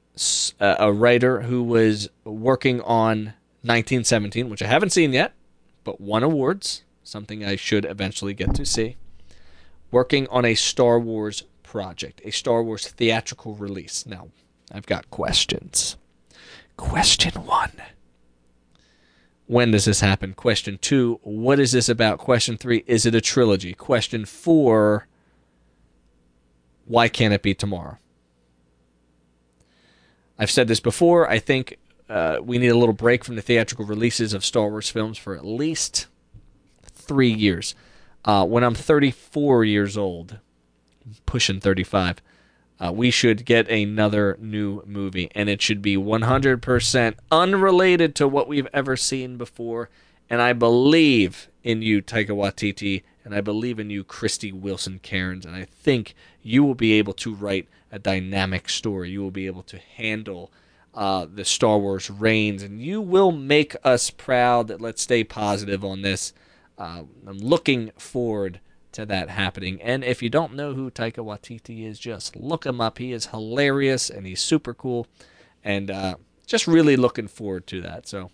a 0.59 0.93
writer 0.93 1.43
who 1.43 1.63
was 1.63 2.11
working 2.25 2.83
on 2.83 3.35
1917, 3.63 4.51
which 4.51 4.63
I 4.63 4.67
haven't 4.67 4.91
seen 4.91 5.13
yet, 5.13 5.33
but 5.83 6.01
won 6.01 6.23
awards, 6.23 6.83
something 7.03 7.45
I 7.45 7.57
should 7.57 7.87
eventually 7.87 8.35
get 8.35 8.55
to 8.57 8.67
see. 8.67 8.97
Working 9.91 10.27
on 10.29 10.45
a 10.45 10.55
Star 10.55 11.01
Wars 11.01 11.45
project, 11.63 12.21
a 12.25 12.31
Star 12.31 12.63
Wars 12.63 12.87
theatrical 12.87 13.55
release. 13.55 14.05
Now, 14.05 14.29
I've 14.71 14.87
got 14.87 15.11
questions. 15.11 15.97
Question 16.77 17.33
one 17.45 17.73
when 19.51 19.73
does 19.73 19.85
this 19.85 19.99
happen? 19.99 20.33
Question 20.33 20.79
two, 20.81 21.19
what 21.25 21.59
is 21.59 21.73
this 21.73 21.89
about? 21.89 22.19
Question 22.19 22.57
three, 22.57 22.85
is 22.87 23.05
it 23.05 23.17
a 23.17 23.21
trilogy? 23.21 23.75
Question 23.75 24.25
four, 24.25 25.09
why 26.85 27.09
can't 27.09 27.35
it 27.35 27.43
be 27.43 27.53
tomorrow? 27.53 27.99
I've 30.39 30.53
said 30.53 30.69
this 30.69 30.79
before. 30.79 31.29
I 31.29 31.41
think 31.41 31.79
uh, 32.09 32.39
we 32.41 32.59
need 32.59 32.69
a 32.69 32.79
little 32.79 32.95
break 32.95 33.25
from 33.25 33.35
the 33.35 33.43
theatrical 33.43 33.85
releases 33.85 34.35
of 34.35 34.45
Star 34.45 34.69
Wars 34.69 34.89
films 34.89 35.19
for 35.19 35.35
at 35.35 35.45
least 35.45 36.07
three 36.93 37.33
years. 37.33 37.75
Uh, 38.25 38.47
when 38.47 38.63
I'm 38.63 38.77
34 38.77 39.65
years 39.65 39.97
old, 39.99 40.39
pushing 41.27 41.59
35, 41.59 42.23
uh, 42.81 42.91
we 42.91 43.11
should 43.11 43.45
get 43.45 43.69
another 43.69 44.37
new 44.41 44.83
movie, 44.87 45.31
and 45.35 45.49
it 45.49 45.61
should 45.61 45.83
be 45.83 45.97
100% 45.97 47.15
unrelated 47.31 48.15
to 48.15 48.27
what 48.27 48.49
we've 48.49 48.69
ever 48.73 48.97
seen 48.97 49.37
before. 49.37 49.91
And 50.31 50.41
I 50.41 50.55
believe 50.55 51.49
in 51.63 51.83
you, 51.83 52.01
Taika 52.01 52.31
Waititi, 52.31 53.03
and 53.25 53.35
I 53.35 53.43
believe 53.43 53.79
in 53.79 53.91
you, 53.91 54.03
Krysty 54.03 54.53
Wilson 54.53 54.99
Cairns, 55.03 55.45
and 55.45 55.55
I 55.55 55.65
think 55.65 56.15
you 56.43 56.65
will 56.65 56.75
be 56.75 56.95
able 56.95 57.13
to 57.15 57.35
write 57.35 57.69
a 57.93 57.99
dynamic 57.99 58.71
story. 58.71 59.11
You 59.11 59.21
will 59.21 59.31
be 59.31 59.47
able 59.47 59.65
to 59.65 59.79
handle 59.79 60.51
uh, 60.95 61.27
the 61.33 61.45
Star 61.45 61.79
Wars 61.79 62.09
reins, 62.09 62.63
and 62.63 62.81
you 62.81 63.03
will 63.03 63.33
make 63.33 63.77
us 63.85 64.09
proud. 64.11 64.81
Let's 64.81 65.03
stay 65.03 65.23
positive 65.23 65.85
on 65.85 66.01
this. 66.01 66.33
Uh, 66.79 67.03
I'm 67.27 67.39
looking 67.39 67.91
forward 67.99 68.61
to 68.93 69.07
that 69.07 69.29
happening. 69.29 69.81
And 69.83 70.05
if 70.05 70.23
you 70.23 70.29
don't 70.29 70.55
know 70.55 70.75
who 70.75 70.91
Taika 70.91 71.25
Waititi 71.25 71.85
is, 71.85 71.99
just 71.99 72.37
look 72.37 72.67
him 72.67 72.81
up. 72.81 72.99
He 72.99 73.13
is 73.13 73.27
hilarious 73.27 74.11
and 74.11 74.27
he's 74.27 74.41
super 74.41 74.75
cool, 74.75 75.07
and 75.65 75.91
uh, 75.91 76.17
just 76.47 76.67
really 76.67 76.97
looking 76.97 77.29
forward 77.29 77.67
to 77.69 77.81
that. 77.83 78.09
So 78.09 78.31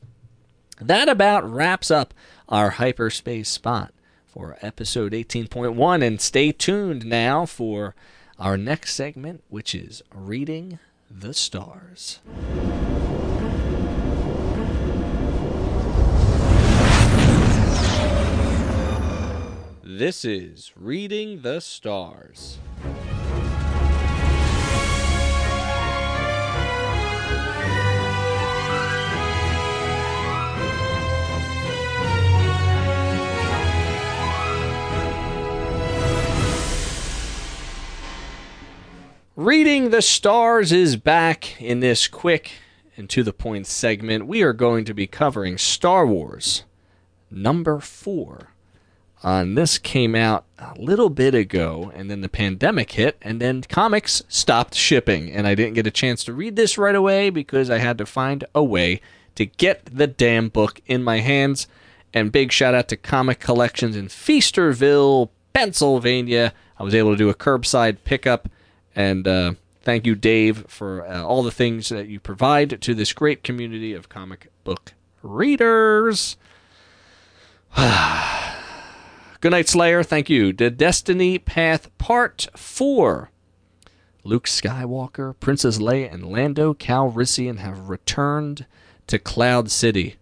that 0.81 1.09
about 1.09 1.51
wraps 1.51 1.91
up 1.91 2.15
our 2.49 2.71
hyperspace 2.71 3.49
spot 3.49 3.93
for 4.27 4.59
episode 4.61 5.13
18.1. 5.13 6.07
And 6.07 6.21
stay 6.21 6.53
tuned 6.53 7.07
now 7.07 7.47
for 7.47 7.95
our 8.39 8.57
next 8.57 8.95
segment, 8.95 9.43
which 9.49 9.75
is 9.75 10.03
reading 10.15 10.79
the 11.11 11.33
stars. 11.33 12.21
This 19.99 20.27
is 20.27 20.73
Reading 20.77 21.41
the 21.41 21.59
Stars. 21.59 22.59
Reading 39.35 39.89
the 39.89 40.03
Stars 40.03 40.73
is 40.73 40.97
back 40.97 41.59
in 41.59 41.81
this 41.81 42.07
quick 42.07 42.53
and 42.99 43.09
to 43.09 43.23
the 43.23 43.33
point 43.33 43.67
segment. 43.67 44.27
We 44.27 44.43
are 44.43 44.53
going 44.53 44.85
to 44.85 44.93
be 44.93 45.07
covering 45.07 45.57
Star 45.57 46.07
Wars 46.07 46.65
number 47.31 47.81
four 47.81 48.51
uh, 49.25 49.41
and 49.41 49.57
this 49.57 49.79
came 49.79 50.15
out 50.15 50.45
a 50.59 50.75
little 50.79 51.09
bit 51.09 51.35
ago, 51.35 51.91
and 51.95 52.11
then 52.11 52.21
the 52.21 52.29
pandemic 52.29 52.93
hit, 52.93 53.17
and 53.23 53.41
then 53.41 53.63
comics 53.63 54.23
stopped 54.29 54.75
shipping. 54.75 55.31
And 55.31 55.47
I 55.47 55.55
didn't 55.55 55.75
get 55.75 55.87
a 55.87 55.91
chance 55.91 56.23
to 56.25 56.33
read 56.33 56.57
this 56.57 56.77
right 56.77 56.95
away 56.95 57.31
because 57.31 57.71
I 57.71 57.79
had 57.79 57.99
to 57.99 58.07
find 58.07 58.45
a 58.55 58.63
way 58.63 59.01
to 59.35 59.47
get 59.47 59.87
the 59.87 60.07
damn 60.07 60.49
book 60.49 60.81
in 60.87 61.03
my 61.03 61.21
hands. 61.21 61.67
And 62.13 62.31
big 62.31 62.53
shout 62.53 62.75
out 62.75 62.89
to 62.89 62.97
Comic 62.97 63.41
Collections 63.41 63.97
in 63.97 64.09
Feasterville, 64.09 65.31
Pennsylvania. 65.53 66.53
I 66.79 66.83
was 66.83 66.95
able 66.95 67.13
to 67.13 67.17
do 67.17 67.31
a 67.31 67.35
curbside 67.35 67.99
pickup, 68.05 68.49
and 68.95 69.27
uh, 69.27 69.55
thank 69.83 70.07
you, 70.07 70.15
Dave, 70.15 70.67
for 70.69 71.07
uh, 71.07 71.23
all 71.23 71.43
the 71.43 71.51
things 71.51 71.89
that 71.89 72.09
you 72.09 72.21
provide 72.21 72.81
to 72.83 72.95
this 72.95 73.13
great 73.15 73.43
community 73.43 73.95
of 73.95 74.11
comic 74.11 74.51
book 74.63 74.93
readers. 75.23 76.37
Good 79.41 79.51
night, 79.51 79.69
Slayer. 79.69 80.03
Thank 80.03 80.31
you. 80.31 80.55
The 80.55 80.71
Destiny 80.71 81.39
Path 81.39 81.97
Part 81.99 82.49
4. 82.57 83.31
Luke 84.25 84.47
Skywalker, 84.47 85.39
Princess 85.41 85.79
Leia, 85.79 86.13
and 86.13 86.25
Lando 86.25 86.73
Calrissian 86.73 87.59
have 87.59 87.91
returned 87.91 88.65
to 89.07 89.19
Cloud 89.19 89.71
City. 89.71 90.17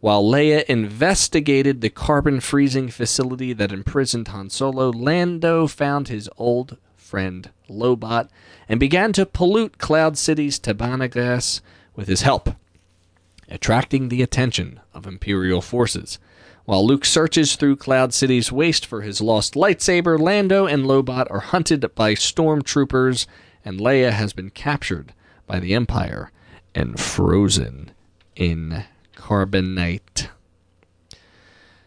While 0.00 0.22
Leia 0.22 0.62
investigated 0.64 1.80
the 1.80 1.88
carbon 1.88 2.40
freezing 2.40 2.90
facility 2.90 3.54
that 3.54 3.72
imprisoned 3.72 4.28
Han 4.28 4.50
Solo, 4.50 4.90
Lando 4.90 5.66
found 5.66 6.08
his 6.08 6.28
old 6.36 6.76
friend 6.96 7.50
Lobot 7.68 8.28
and 8.68 8.78
began 8.78 9.14
to 9.14 9.24
pollute 9.24 9.78
Cloud 9.78 10.18
City's 10.18 10.60
Tibanna 10.60 11.10
gas 11.10 11.62
with 11.96 12.08
his 12.08 12.22
help, 12.22 12.50
attracting 13.48 14.10
the 14.10 14.20
attention 14.20 14.80
of 14.92 15.06
Imperial 15.06 15.62
forces. 15.62 16.18
While 16.68 16.86
Luke 16.86 17.06
searches 17.06 17.56
through 17.56 17.76
Cloud 17.76 18.12
City's 18.12 18.52
waste 18.52 18.84
for 18.84 19.00
his 19.00 19.22
lost 19.22 19.54
lightsaber, 19.54 20.20
Lando 20.20 20.66
and 20.66 20.84
Lobot 20.84 21.26
are 21.30 21.40
hunted 21.40 21.94
by 21.94 22.12
stormtroopers, 22.12 23.26
and 23.64 23.80
Leia 23.80 24.10
has 24.10 24.34
been 24.34 24.50
captured 24.50 25.14
by 25.46 25.60
the 25.60 25.72
Empire 25.72 26.30
and 26.74 27.00
frozen 27.00 27.92
in 28.36 28.84
carbonite. 29.16 30.28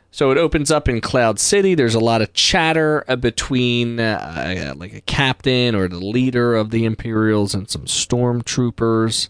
So 0.09 0.31
it 0.31 0.39
opens 0.39 0.71
up 0.71 0.89
in 0.89 0.99
Cloud 0.99 1.37
City. 1.37 1.75
There's 1.75 1.93
a 1.93 1.99
lot 1.99 2.23
of 2.23 2.33
chatter 2.33 3.05
uh, 3.07 3.17
between 3.17 3.99
uh, 3.99 4.73
like 4.75 4.93
a 4.95 5.01
captain 5.01 5.75
or 5.75 5.89
the 5.89 6.03
leader 6.03 6.55
of 6.55 6.71
the 6.71 6.85
Imperials 6.85 7.53
and 7.53 7.69
some 7.69 7.85
stormtroopers. 7.85 9.29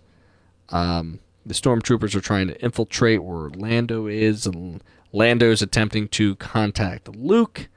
Um, 0.69 1.19
the 1.45 1.53
stormtroopers 1.53 2.15
are 2.15 2.21
trying 2.21 2.47
to 2.47 2.61
infiltrate 2.63 3.21
where 3.21 3.49
Lando 3.49 4.07
is, 4.07 4.45
and 4.45 4.81
Lando's 5.11 5.61
attempting 5.61 6.07
to 6.09 6.35
contact 6.35 7.13
Luke. 7.15 7.67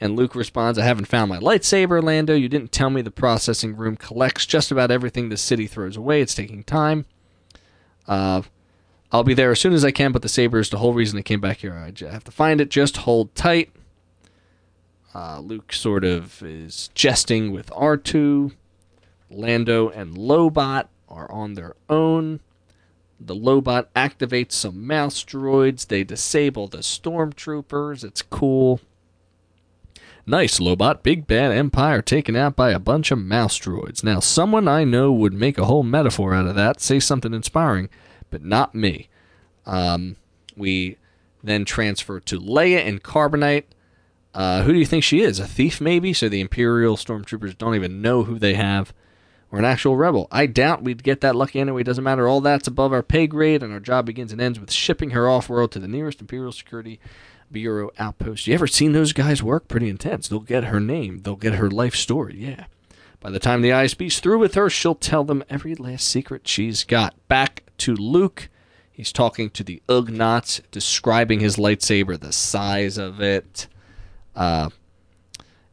And 0.00 0.14
Luke 0.14 0.34
responds, 0.34 0.78
I 0.78 0.84
haven't 0.84 1.06
found 1.06 1.28
my 1.28 1.38
lightsaber, 1.38 2.02
Lando. 2.02 2.34
You 2.34 2.48
didn't 2.48 2.70
tell 2.70 2.90
me 2.90 3.02
the 3.02 3.10
processing 3.10 3.76
room 3.76 3.96
collects 3.96 4.46
just 4.46 4.70
about 4.70 4.90
everything 4.90 5.28
the 5.28 5.36
city 5.36 5.66
throws 5.66 5.96
away. 5.96 6.20
It's 6.20 6.34
taking 6.34 6.62
time. 6.62 7.04
Uh, 8.06 8.42
I'll 9.10 9.24
be 9.24 9.34
there 9.34 9.50
as 9.50 9.60
soon 9.60 9.72
as 9.72 9.84
I 9.84 9.90
can, 9.90 10.12
but 10.12 10.22
the 10.22 10.28
saber 10.28 10.58
is 10.58 10.70
the 10.70 10.78
whole 10.78 10.94
reason 10.94 11.18
I 11.18 11.22
came 11.22 11.40
back 11.40 11.58
here. 11.58 11.72
I 11.74 11.86
have 12.10 12.24
to 12.24 12.30
find 12.30 12.60
it. 12.60 12.68
Just 12.70 12.98
hold 12.98 13.34
tight. 13.34 13.70
Uh, 15.14 15.40
Luke 15.40 15.72
sort 15.72 16.04
of 16.04 16.42
is 16.42 16.90
jesting 16.94 17.50
with 17.50 17.70
R2. 17.70 18.52
Lando 19.30 19.88
and 19.88 20.16
Lobot 20.16 20.88
are 21.08 21.30
on 21.32 21.54
their 21.54 21.74
own. 21.88 22.40
The 23.20 23.34
Lobot 23.34 23.86
activates 23.96 24.52
some 24.52 24.86
mouse 24.86 25.24
droids. 25.24 25.86
They 25.86 26.04
disable 26.04 26.68
the 26.68 26.78
stormtroopers. 26.78 28.04
It's 28.04 28.22
cool. 28.22 28.80
Nice, 30.24 30.60
Lobot. 30.60 31.02
Big 31.02 31.26
bad 31.26 31.52
empire 31.52 32.02
taken 32.02 32.36
out 32.36 32.54
by 32.54 32.70
a 32.70 32.78
bunch 32.78 33.10
of 33.10 33.18
mouse 33.18 33.58
droids. 33.58 34.04
Now, 34.04 34.20
someone 34.20 34.68
I 34.68 34.84
know 34.84 35.10
would 35.10 35.32
make 35.32 35.58
a 35.58 35.64
whole 35.64 35.82
metaphor 35.82 36.34
out 36.34 36.46
of 36.46 36.54
that, 36.54 36.80
say 36.80 37.00
something 37.00 37.34
inspiring, 37.34 37.88
but 38.30 38.44
not 38.44 38.74
me. 38.74 39.08
Um, 39.66 40.16
we 40.56 40.98
then 41.42 41.64
transfer 41.64 42.20
to 42.20 42.38
Leia 42.38 42.86
and 42.86 43.02
Carbonite. 43.02 43.64
Uh, 44.34 44.62
who 44.62 44.72
do 44.72 44.78
you 44.78 44.86
think 44.86 45.02
she 45.02 45.22
is? 45.22 45.40
A 45.40 45.46
thief, 45.46 45.80
maybe? 45.80 46.12
So 46.12 46.28
the 46.28 46.40
Imperial 46.40 46.96
stormtroopers 46.96 47.56
don't 47.56 47.74
even 47.74 48.02
know 48.02 48.24
who 48.24 48.38
they 48.38 48.54
have 48.54 48.92
or 49.50 49.58
an 49.58 49.64
actual 49.64 49.96
rebel. 49.96 50.28
I 50.30 50.46
doubt 50.46 50.82
we'd 50.82 51.02
get 51.02 51.20
that 51.22 51.36
lucky 51.36 51.60
anyway. 51.60 51.82
Doesn't 51.82 52.04
matter. 52.04 52.28
All 52.28 52.40
that's 52.40 52.68
above 52.68 52.92
our 52.92 53.02
pay 53.02 53.26
grade, 53.26 53.62
and 53.62 53.72
our 53.72 53.80
job 53.80 54.06
begins 54.06 54.32
and 54.32 54.40
ends 54.40 54.60
with 54.60 54.72
shipping 54.72 55.10
her 55.10 55.28
off 55.28 55.48
world 55.48 55.72
to 55.72 55.78
the 55.78 55.88
nearest 55.88 56.20
Imperial 56.20 56.52
Security 56.52 57.00
Bureau 57.50 57.90
outpost. 57.98 58.46
You 58.46 58.54
ever 58.54 58.66
seen 58.66 58.92
those 58.92 59.12
guys 59.12 59.42
work? 59.42 59.68
Pretty 59.68 59.88
intense. 59.88 60.28
They'll 60.28 60.40
get 60.40 60.64
her 60.64 60.80
name, 60.80 61.20
they'll 61.20 61.36
get 61.36 61.54
her 61.54 61.70
life 61.70 61.94
story. 61.94 62.36
Yeah. 62.36 62.66
By 63.20 63.30
the 63.30 63.40
time 63.40 63.62
the 63.62 63.70
ISB's 63.70 64.20
through 64.20 64.38
with 64.38 64.54
her, 64.54 64.70
she'll 64.70 64.94
tell 64.94 65.24
them 65.24 65.42
every 65.50 65.74
last 65.74 66.06
secret 66.06 66.46
she's 66.46 66.84
got. 66.84 67.14
Back 67.26 67.64
to 67.78 67.94
Luke. 67.94 68.48
He's 68.92 69.12
talking 69.12 69.50
to 69.50 69.64
the 69.64 69.82
Ugnaughts, 69.88 70.60
describing 70.70 71.40
his 71.40 71.56
lightsaber, 71.56 72.18
the 72.18 72.32
size 72.32 72.98
of 72.98 73.20
it. 73.20 73.66
Uh, 74.36 74.70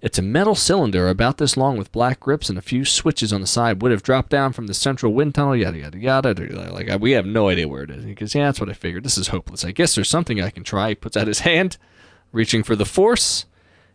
it's 0.06 0.20
a 0.20 0.22
metal 0.22 0.54
cylinder 0.54 1.10
about 1.10 1.39
this 1.39 1.58
long 1.58 1.80
with 1.80 1.91
black 1.91 2.20
grips 2.20 2.48
and 2.48 2.60
a 2.60 2.62
few 2.62 2.86
switches 2.86 3.34
on 3.34 3.41
the 3.41 3.48
side. 3.48 3.82
Would 3.82 3.91
have 3.91 4.04
dropped 4.04 4.30
down 4.30 4.54
from 4.54 4.68
the 4.68 4.76
central 4.76 5.13
wind 5.13 5.34
tunnel, 5.34 5.56
yada, 5.56 5.80
yada, 5.80 5.98
yada. 5.98 6.72
Like, 6.72 7.02
we 7.02 7.13
have 7.13 7.26
no 7.26 7.50
idea 7.50 7.68
where 7.68 7.82
it 7.82 7.89
is. 7.89 8.04
He 8.04 8.13
goes, 8.13 8.36
Yeah, 8.36 8.46
that's 8.46 8.60
what 8.60 8.70
I 8.70 8.74
figured. 8.74 9.04
This 9.04 9.18
is 9.18 9.30
hopeless. 9.30 9.65
I 9.65 9.72
guess 9.72 9.96
there's 9.96 10.08
something 10.08 10.39
I 10.39 10.52
can 10.52 10.63
try. 10.63 10.89
He 10.89 10.96
puts 10.96 11.18
out 11.18 11.26
his 11.26 11.39
hand, 11.39 11.78
reaching 12.32 12.62
for 12.62 12.76
the 12.76 12.86
Force, 12.86 13.48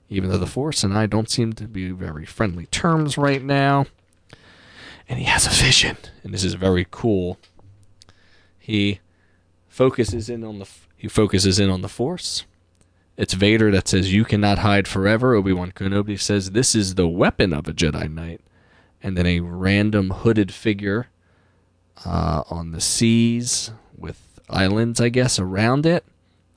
even 0.09 0.31
though 0.31 0.37
the 0.37 0.47
Force 0.47 0.83
and 0.83 0.99
I 0.99 1.07
don't 1.07 1.31
seem 1.31 1.53
to 1.53 1.69
be 1.69 1.93
very 1.93 2.27
friendly 2.27 2.67
terms 2.67 3.17
right 3.17 3.43
now. 3.43 3.87
And 5.09 5.21
he 5.21 5.27
has 5.27 5.47
a 5.47 5.51
vision, 5.51 5.97
and 6.25 6.35
this 6.35 6.43
is 6.43 6.55
very 6.55 6.89
cool. 6.91 7.39
He 8.59 8.99
focuses 9.69 10.29
in 10.29 10.43
on 10.43 10.59
the 10.59 10.69
he 10.97 11.07
focuses 11.07 11.61
in 11.61 11.71
on 11.71 11.83
the 11.83 11.89
Force 11.89 12.47
it's 13.21 13.35
Vader 13.35 13.71
that 13.71 13.87
says, 13.87 14.15
You 14.15 14.25
cannot 14.25 14.61
hide 14.61 14.89
forever. 14.89 15.35
Obi 15.35 15.53
Wan 15.53 15.73
Kenobi 15.73 16.19
says, 16.19 16.53
This 16.53 16.75
is 16.75 16.95
the 16.95 17.07
weapon 17.07 17.53
of 17.53 17.69
a 17.69 17.73
Jedi 17.75 18.11
Knight. 18.11 18.41
And 19.03 19.15
then 19.15 19.27
a 19.27 19.41
random 19.41 20.09
hooded 20.09 20.51
figure 20.55 21.09
uh, 22.07 22.45
on 22.49 22.73
the 22.73 22.81
seas 22.81 23.73
with 23.95 24.41
islands, 24.49 25.03
I 25.03 25.11
guess, 25.11 25.39
around 25.39 25.85
it. 25.85 26.07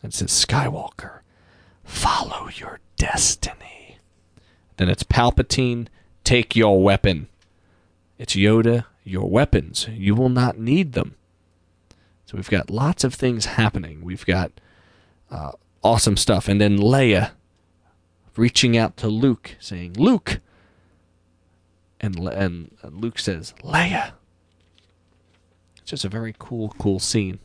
And 0.02 0.14
it 0.14 0.16
says, 0.16 0.30
Skywalker, 0.30 1.20
follow 1.84 2.48
your 2.56 2.80
destiny. 2.96 3.98
Then 4.78 4.88
it's 4.88 5.04
Palpatine, 5.04 5.88
take 6.24 6.56
your 6.56 6.82
weapon. 6.82 7.28
It's 8.18 8.36
Yoda, 8.36 8.86
your 9.04 9.30
weapons. 9.30 9.90
You 9.92 10.16
will 10.16 10.30
not 10.30 10.58
need 10.58 10.94
them. 10.94 11.16
So 12.26 12.38
we've 12.38 12.50
got 12.50 12.70
lots 12.70 13.04
of 13.04 13.14
things 13.14 13.48
happening. 13.48 14.02
We've 14.02 14.26
got 14.26 14.54
uh, 15.30 15.52
awesome 15.84 16.18
stuff. 16.18 16.48
And 16.48 16.60
then 16.60 16.78
Leia 16.78 17.32
reaching 18.36 18.78
out 18.78 18.98
to 18.98 19.08
Luke, 19.08 19.56
saying, 19.60 19.94
Luke. 19.94 20.40
And, 22.00 22.18
and 22.20 22.72
Luke 22.84 23.20
says, 23.20 23.54
Leia. 23.64 24.14
It's 25.78 25.92
just 25.92 26.06
a 26.06 26.10
very 26.10 26.36
cool, 26.38 26.74
cool 26.80 27.00
scene. 27.00 27.40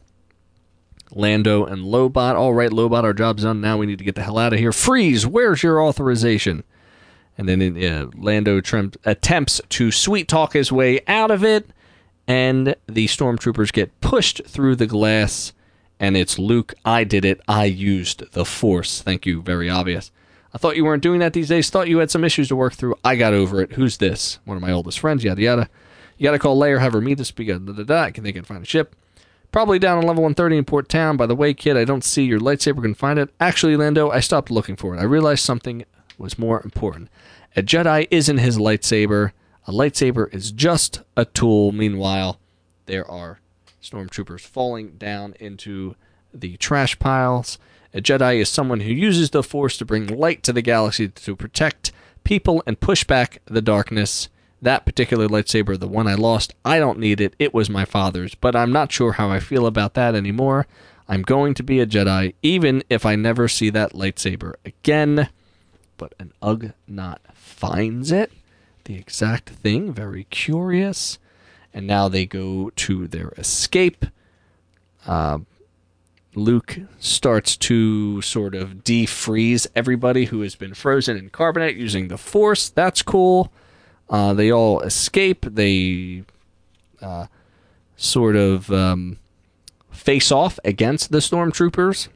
Lando 1.13 1.65
and 1.65 1.85
Lobot. 1.85 2.35
All 2.35 2.55
right, 2.55 2.71
Lobot, 2.71 3.03
our 3.03 3.13
job's 3.13 3.43
done. 3.43 3.61
Now 3.61 3.79
we 3.79 3.87
need 3.87 3.99
to 3.99 4.05
get 4.05 4.15
the 4.15 4.23
hell 4.23 4.39
out 4.39 4.53
of 4.53 4.59
here. 4.59 4.73
Freeze! 4.73 5.27
Where's 5.27 5.63
your 5.63 5.83
authorization? 5.83 6.65
And 7.37 7.49
then 7.49 7.63
uh, 7.85 8.11
Lando 8.17 8.61
attempts 9.05 9.61
to 9.69 9.91
sweet 9.93 10.27
talk 10.29 10.55
his 10.55 10.73
way 10.73 11.01
out 11.07 11.31
of 11.31 11.45
it, 11.45 11.71
and 12.27 12.75
the 12.87 13.07
stormtroopers 13.07 13.73
get 13.73 14.01
pushed 14.01 14.45
through 14.45 14.75
the 14.75 14.89
glass 14.89 15.53
and 16.01 16.17
it's 16.17 16.39
Luke, 16.39 16.75
I 16.85 17.05
did 17.05 17.25
it, 17.25 17.41
I 17.49 17.65
used 17.65 18.33
the 18.33 18.45
Force. 18.45 19.03
Thank 19.03 19.27
you, 19.27 19.43
very 19.43 19.69
obvious. 19.69 20.11
I 20.53 20.59
thought 20.59 20.77
you 20.77 20.85
weren't 20.85 21.03
doing 21.03 21.21
that 21.21 21.33
these 21.33 21.49
days, 21.49 21.71
thought 21.71 21.89
you 21.89 21.99
had 21.99 22.11
some 22.11 22.25
issues 22.25 22.49
to 22.49 22.57
work 22.57 22.75
through. 22.75 22.95
I 23.05 23.17
got 23.17 23.35
over 23.35 23.61
it. 23.61 23.73
Who's 23.73 23.99
this? 23.99 24.39
One 24.45 24.57
of 24.57 24.63
my 24.63 24.73
oldest 24.73 24.99
friends, 25.01 25.25
yada 25.25 25.41
yada. 25.43 25.69
You 26.17 26.25
gotta 26.25 26.39
call 26.39 26.59
Leia, 26.59 26.81
have 26.81 26.95
her 26.95 27.01
meet 27.01 27.21
us, 27.21 27.31
because 27.31 27.61
da 27.61 27.73
da 27.73 27.83
da. 27.85 28.03
I 28.05 28.11
can 28.11 28.25
they 28.25 28.33
can 28.33 28.45
find 28.45 28.63
a 28.63 28.67
ship. 28.67 28.97
Probably 29.51 29.79
down 29.79 29.99
on 29.99 30.05
level 30.05 30.23
130 30.23 30.59
in 30.59 30.65
Port 30.65 30.89
Town. 30.89 31.17
By 31.17 31.27
the 31.27 31.35
way, 31.35 31.55
kid, 31.55 31.77
I 31.77 31.85
don't 31.85 32.05
see 32.05 32.25
your 32.25 32.41
lightsaber. 32.41 32.83
Can 32.83 32.95
find 32.95 33.19
it. 33.19 33.31
Actually, 33.41 33.77
Lando, 33.77 34.11
I 34.11 34.21
stopped 34.21 34.51
looking 34.51 34.77
for 34.77 34.95
it. 34.95 34.99
I 34.99 35.05
realized 35.05 35.43
something 35.43 35.85
was 36.19 36.39
more 36.39 36.61
important. 36.63 37.09
A 37.57 37.63
Jedi 37.63 38.09
isn't 38.11 38.39
his 38.39 38.59
lightsaber. 38.59 39.33
A 39.67 39.73
lightsaber 39.73 40.33
is 40.35 40.53
just 40.53 41.03
a 41.17 41.25
tool. 41.25 41.73
Meanwhile, 41.73 42.39
there 42.87 43.09
are 43.11 43.41
stormtroopers 43.83 44.41
falling 44.41 44.93
down 44.99 45.35
into 45.41 45.95
the 46.33 46.57
trash 46.57 46.99
piles. 46.99 47.59
A 47.95 48.01
Jedi 48.01 48.41
is 48.41 48.49
someone 48.49 48.81
who 48.81 48.93
uses 48.93 49.31
the 49.31 49.43
Force 49.43 49.79
to 49.79 49.85
bring 49.85 50.07
light 50.07 50.43
to 50.43 50.53
the 50.53 50.63
galaxy 50.63 51.09
to 51.09 51.37
protect 51.37 51.93
people 52.25 52.63
and 52.67 52.81
push 52.81 53.05
back 53.05 53.41
the 53.47 53.63
darkness. 53.63 54.29
That 54.61 54.85
particular 54.85 55.29
lightsaber, 55.29 55.79
the 55.79 55.89
one 55.89 56.07
I 56.07 56.15
lost, 56.15 56.55
I 56.65 56.79
don't 56.79 56.99
need 56.99 57.21
it. 57.21 57.35
It 57.39 57.55
was 57.55 57.71
my 57.71 57.85
father's, 57.85 58.35
but 58.35 58.57
I'm 58.57 58.73
not 58.73 58.93
sure 58.93 59.13
how 59.13 59.31
I 59.31 59.41
feel 59.41 59.67
about 59.67 59.95
that 59.95 60.15
anymore. 60.15 60.67
I'm 61.09 61.23
going 61.23 61.55
to 61.55 61.63
be 61.63 61.81
a 61.81 61.87
Jedi, 61.87 62.35
even 62.43 62.83
if 62.91 63.07
I 63.07 63.17
never 63.17 63.49
see 63.49 63.71
that 63.71 63.95
lightsaber 63.95 64.55
again. 64.65 65.31
But 65.97 66.15
an 66.19 66.33
Ugnaught 66.43 67.19
finds 67.33 68.13
it. 68.13 68.31
The 68.85 68.97
exact 68.97 69.49
thing. 69.49 69.93
Very 69.93 70.25
curious 70.25 71.19
and 71.79 71.87
now 71.87 72.09
they 72.09 72.27
go 72.27 72.73
to 72.75 73.07
their 73.07 73.33
escape. 73.39 74.05
Uh, 75.07 75.39
Luke 76.35 76.77
starts 76.99 77.57
to 77.57 78.21
sort 78.21 78.57
of 78.57 78.83
defreeze 78.83 79.69
everybody 79.77 80.25
who 80.25 80.41
has 80.41 80.57
been 80.57 80.75
frozen 80.75 81.17
in 81.17 81.31
carbonite 81.31 81.77
using 81.77 82.09
the 82.09 82.19
Force. 82.19 82.69
That's 82.69 83.01
cool. 83.03 83.53
Uh, 84.11 84.35
they 84.35 84.51
all 84.51 84.81
escape. 84.81 85.47
They 85.49 86.25
uh, 87.01 87.27
sort 87.97 88.35
of 88.35 88.73
um, 88.73 89.19
face 89.93 90.33
off 90.33 90.59
against 90.65 91.13
the 91.13 91.19
stormtroopers. 91.19 92.09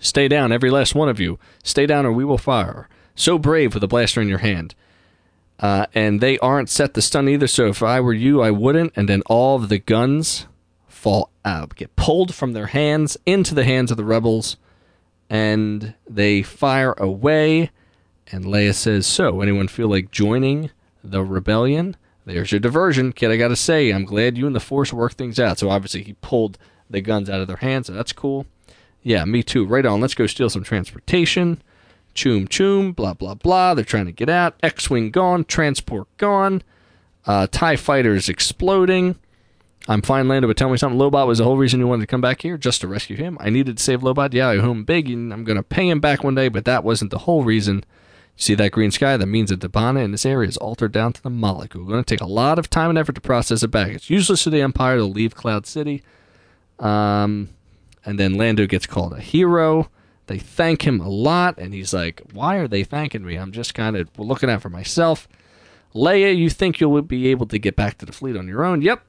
Stay 0.00 0.26
down, 0.26 0.50
every 0.50 0.70
last 0.70 0.96
one 0.96 1.08
of 1.08 1.20
you. 1.20 1.38
Stay 1.62 1.86
down, 1.86 2.04
or 2.04 2.10
we 2.10 2.24
will 2.24 2.36
fire. 2.36 2.88
So 3.14 3.38
brave 3.38 3.74
with 3.74 3.84
a 3.84 3.88
blaster 3.88 4.20
in 4.20 4.28
your 4.28 4.38
hand. 4.38 4.74
Uh, 5.62 5.86
and 5.94 6.20
they 6.20 6.38
aren't 6.40 6.68
set 6.68 6.92
to 6.92 7.00
stun 7.00 7.28
either. 7.28 7.46
So 7.46 7.68
if 7.68 7.82
I 7.82 8.00
were 8.00 8.12
you, 8.12 8.42
I 8.42 8.50
wouldn't. 8.50 8.92
And 8.96 9.08
then 9.08 9.22
all 9.26 9.56
of 9.56 9.68
the 9.68 9.78
guns 9.78 10.46
fall 10.88 11.30
out, 11.44 11.76
get 11.76 11.94
pulled 11.96 12.34
from 12.34 12.52
their 12.52 12.66
hands 12.66 13.16
into 13.24 13.54
the 13.54 13.64
hands 13.64 13.90
of 13.90 13.96
the 13.96 14.04
rebels, 14.04 14.56
and 15.30 15.94
they 16.08 16.42
fire 16.42 16.94
away. 16.98 17.70
And 18.30 18.44
Leia 18.44 18.74
says, 18.74 19.06
"So, 19.06 19.40
anyone 19.40 19.68
feel 19.68 19.88
like 19.88 20.10
joining 20.10 20.70
the 21.02 21.22
rebellion?" 21.22 21.96
There's 22.24 22.52
your 22.52 22.60
diversion, 22.60 23.12
kid. 23.12 23.30
I 23.30 23.36
gotta 23.36 23.56
say, 23.56 23.90
I'm 23.90 24.04
glad 24.04 24.38
you 24.38 24.46
and 24.46 24.54
the 24.54 24.60
Force 24.60 24.92
worked 24.92 25.18
things 25.18 25.40
out. 25.40 25.58
So 25.58 25.70
obviously 25.70 26.04
he 26.04 26.14
pulled 26.14 26.56
the 26.88 27.00
guns 27.00 27.28
out 27.28 27.40
of 27.40 27.48
their 27.48 27.56
hands, 27.56 27.88
so 27.88 27.92
that's 27.92 28.12
cool. 28.12 28.46
Yeah, 29.02 29.24
me 29.24 29.42
too. 29.42 29.64
Right 29.64 29.84
on. 29.84 30.00
Let's 30.00 30.14
go 30.14 30.26
steal 30.26 30.48
some 30.50 30.62
transportation. 30.62 31.60
Choom 32.14 32.48
choom, 32.48 32.94
blah 32.94 33.14
blah 33.14 33.34
blah. 33.34 33.74
They're 33.74 33.84
trying 33.84 34.06
to 34.06 34.12
get 34.12 34.28
out. 34.28 34.54
X-wing 34.62 35.10
gone, 35.10 35.44
transport 35.44 36.08
gone. 36.18 36.62
Uh, 37.26 37.46
Tie 37.50 37.76
fighters 37.76 38.28
exploding. 38.28 39.16
I'm 39.88 40.02
fine, 40.02 40.28
Lando, 40.28 40.46
but 40.46 40.56
tell 40.56 40.70
me 40.70 40.76
something. 40.76 40.98
Lobot 40.98 41.26
was 41.26 41.38
the 41.38 41.44
whole 41.44 41.56
reason 41.56 41.80
you 41.80 41.88
wanted 41.88 42.02
to 42.02 42.06
come 42.06 42.20
back 42.20 42.42
here, 42.42 42.56
just 42.56 42.82
to 42.82 42.88
rescue 42.88 43.16
him. 43.16 43.36
I 43.40 43.50
needed 43.50 43.78
to 43.78 43.82
save 43.82 44.02
Lobot. 44.02 44.32
Yeah, 44.32 44.48
I 44.48 44.58
owe 44.58 44.70
him 44.70 44.84
big, 44.84 45.10
and 45.10 45.32
I'm 45.32 45.42
gonna 45.44 45.62
pay 45.62 45.88
him 45.88 46.00
back 46.00 46.22
one 46.22 46.34
day, 46.34 46.48
but 46.48 46.64
that 46.66 46.84
wasn't 46.84 47.10
the 47.10 47.18
whole 47.18 47.42
reason. 47.42 47.84
See 48.36 48.54
that 48.54 48.72
green 48.72 48.90
sky? 48.90 49.16
That 49.16 49.26
means 49.26 49.50
that 49.50 49.60
the 49.60 49.68
Tibanna 49.68 50.02
in 50.02 50.10
this 50.10 50.26
area 50.26 50.48
is 50.48 50.56
altered 50.56 50.92
down 50.92 51.12
to 51.12 51.22
the 51.22 51.30
molecule. 51.30 51.84
Going 51.84 52.02
to 52.02 52.14
take 52.14 52.22
a 52.22 52.26
lot 52.26 52.58
of 52.58 52.70
time 52.70 52.88
and 52.88 52.98
effort 52.98 53.14
to 53.16 53.20
process 53.20 53.62
it 53.62 53.68
back. 53.68 53.88
It's 53.92 54.10
useless 54.10 54.44
to 54.44 54.50
the 54.50 54.62
Empire 54.62 54.96
to 54.96 55.04
leave 55.04 55.34
Cloud 55.34 55.66
City. 55.66 56.02
Um, 56.78 57.50
and 58.04 58.18
then 58.18 58.34
Lando 58.34 58.66
gets 58.66 58.86
called 58.86 59.12
a 59.12 59.20
hero. 59.20 59.90
They 60.32 60.38
thank 60.38 60.86
him 60.86 60.98
a 60.98 61.10
lot, 61.10 61.58
and 61.58 61.74
he's 61.74 61.92
like, 61.92 62.22
"Why 62.32 62.56
are 62.56 62.66
they 62.66 62.84
thanking 62.84 63.22
me? 63.22 63.36
I'm 63.36 63.52
just 63.52 63.74
kind 63.74 63.94
of 63.98 64.08
looking 64.18 64.48
out 64.48 64.62
for 64.62 64.70
myself." 64.70 65.28
Leia, 65.94 66.34
you 66.34 66.48
think 66.48 66.80
you'll 66.80 67.02
be 67.02 67.28
able 67.28 67.44
to 67.48 67.58
get 67.58 67.76
back 67.76 67.98
to 67.98 68.06
the 68.06 68.12
fleet 68.12 68.34
on 68.34 68.48
your 68.48 68.64
own? 68.64 68.80
Yep, 68.80 69.04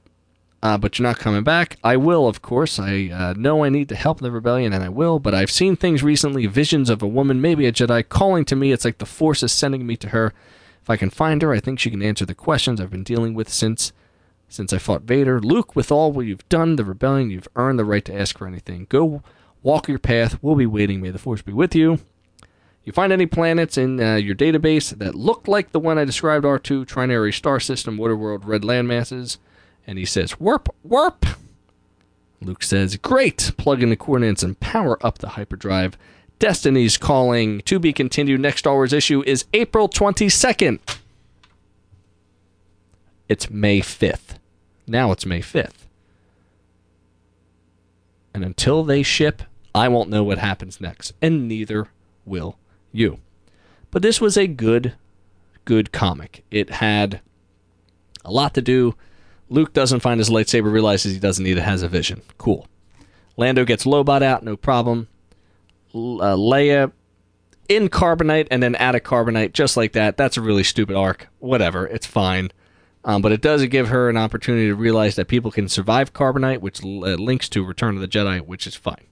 uh, 0.62 0.76
but 0.76 0.98
you're 0.98 1.08
not 1.08 1.18
coming 1.18 1.42
back. 1.42 1.78
I 1.82 1.96
will, 1.96 2.28
of 2.28 2.42
course. 2.42 2.78
I 2.78 3.08
uh, 3.10 3.32
know 3.38 3.64
I 3.64 3.70
need 3.70 3.88
to 3.88 3.94
help 3.94 4.20
the 4.20 4.30
rebellion, 4.30 4.74
and 4.74 4.84
I 4.84 4.90
will, 4.90 5.18
but 5.18 5.32
I've 5.32 5.50
seen 5.50 5.76
things 5.76 6.02
recently 6.02 6.44
visions 6.44 6.90
of 6.90 7.02
a 7.02 7.06
woman, 7.06 7.40
maybe 7.40 7.64
a 7.64 7.72
Jedi, 7.72 8.06
calling 8.06 8.44
to 8.44 8.54
me. 8.54 8.70
It's 8.70 8.84
like 8.84 8.98
the 8.98 9.06
Force 9.06 9.42
is 9.42 9.50
sending 9.50 9.86
me 9.86 9.96
to 9.96 10.10
her. 10.10 10.34
If 10.82 10.90
I 10.90 10.98
can 10.98 11.08
find 11.08 11.40
her, 11.40 11.54
I 11.54 11.60
think 11.60 11.78
she 11.78 11.90
can 11.90 12.02
answer 12.02 12.26
the 12.26 12.34
questions 12.34 12.82
I've 12.82 12.90
been 12.90 13.02
dealing 13.02 13.32
with 13.32 13.48
since 13.48 13.94
since 14.50 14.74
I 14.74 14.78
fought 14.78 15.04
Vader. 15.04 15.40
Luke, 15.40 15.74
with 15.74 15.90
all 15.90 16.12
what 16.12 16.26
you've 16.26 16.46
done, 16.50 16.76
the 16.76 16.84
rebellion, 16.84 17.30
you've 17.30 17.48
earned 17.56 17.78
the 17.78 17.86
right 17.86 18.04
to 18.04 18.14
ask 18.14 18.36
for 18.36 18.46
anything. 18.46 18.88
Go 18.90 19.22
walk 19.64 19.88
your 19.88 19.98
path. 19.98 20.38
We'll 20.40 20.54
be 20.54 20.66
waiting. 20.66 21.00
May 21.00 21.10
the 21.10 21.18
Force 21.18 21.42
be 21.42 21.52
with 21.52 21.74
you. 21.74 21.98
You 22.84 22.92
find 22.92 23.12
any 23.12 23.26
planets 23.26 23.76
in 23.76 23.98
uh, 23.98 24.14
your 24.14 24.36
database 24.36 24.96
that 24.98 25.16
look 25.16 25.48
like 25.48 25.72
the 25.72 25.80
one 25.80 25.98
I 25.98 26.04
described 26.04 26.44
R2, 26.44 26.86
Trinary 26.86 27.34
Star 27.34 27.58
System, 27.58 27.96
Waterworld, 27.96 28.42
Red 28.44 28.62
Landmasses 28.62 29.38
and 29.86 29.98
he 29.98 30.04
says, 30.04 30.40
Warp, 30.40 30.74
warp. 30.82 31.26
Luke 32.40 32.62
says, 32.62 32.96
Great. 32.96 33.52
Plug 33.56 33.82
in 33.82 33.90
the 33.90 33.96
coordinates 33.96 34.42
and 34.42 34.58
power 34.60 35.04
up 35.04 35.18
the 35.18 35.30
hyperdrive. 35.30 35.96
Destiny's 36.38 36.96
calling. 36.96 37.60
To 37.62 37.78
be 37.78 37.92
continued. 37.92 38.40
Next 38.40 38.60
Star 38.60 38.74
Wars 38.74 38.92
issue 38.92 39.22
is 39.26 39.44
April 39.52 39.88
22nd. 39.88 40.78
It's 43.28 43.50
May 43.50 43.80
5th. 43.80 44.36
Now 44.86 45.12
it's 45.12 45.24
May 45.24 45.40
5th. 45.40 45.86
And 48.34 48.44
until 48.44 48.84
they 48.84 49.02
ship, 49.02 49.42
I 49.74 49.88
won't 49.88 50.10
know 50.10 50.22
what 50.22 50.38
happens 50.38 50.80
next. 50.80 51.12
And 51.20 51.48
neither 51.48 51.88
will 52.24 52.58
you. 52.92 53.18
But 53.90 54.02
this 54.02 54.20
was 54.20 54.36
a 54.36 54.46
good, 54.46 54.94
good 55.64 55.92
comic. 55.92 56.44
It 56.50 56.70
had 56.70 57.20
a 58.24 58.30
lot 58.30 58.54
to 58.54 58.62
do 58.62 58.94
Luke 59.48 59.72
doesn't 59.72 60.00
find 60.00 60.18
his 60.18 60.30
lightsaber, 60.30 60.72
realizes 60.72 61.12
he 61.12 61.20
doesn't 61.20 61.44
need 61.44 61.58
it, 61.58 61.62
has 61.62 61.82
a 61.82 61.88
vision. 61.88 62.22
Cool. 62.38 62.66
Lando 63.36 63.64
gets 63.64 63.84
Lobot 63.84 64.22
out, 64.22 64.42
no 64.42 64.56
problem. 64.56 65.08
uh, 65.94 66.34
Leia 66.34 66.92
in 67.68 67.88
carbonite 67.88 68.48
and 68.50 68.62
then 68.62 68.76
out 68.76 68.94
of 68.94 69.02
carbonite, 69.02 69.52
just 69.52 69.76
like 69.76 69.92
that. 69.92 70.16
That's 70.16 70.36
a 70.36 70.42
really 70.42 70.64
stupid 70.64 70.96
arc. 70.96 71.28
Whatever, 71.38 71.86
it's 71.86 72.06
fine. 72.06 72.50
Um, 73.04 73.20
but 73.20 73.32
it 73.32 73.42
does 73.42 73.64
give 73.66 73.88
her 73.88 74.08
an 74.08 74.16
opportunity 74.16 74.66
to 74.68 74.74
realize 74.74 75.16
that 75.16 75.28
people 75.28 75.50
can 75.50 75.68
survive 75.68 76.14
carbonite, 76.14 76.60
which 76.60 76.82
uh, 76.82 76.86
links 76.86 77.48
to 77.50 77.64
Return 77.64 77.96
of 77.96 78.00
the 78.00 78.08
Jedi, 78.08 78.40
which 78.40 78.66
is 78.66 78.74
fine. 78.74 79.06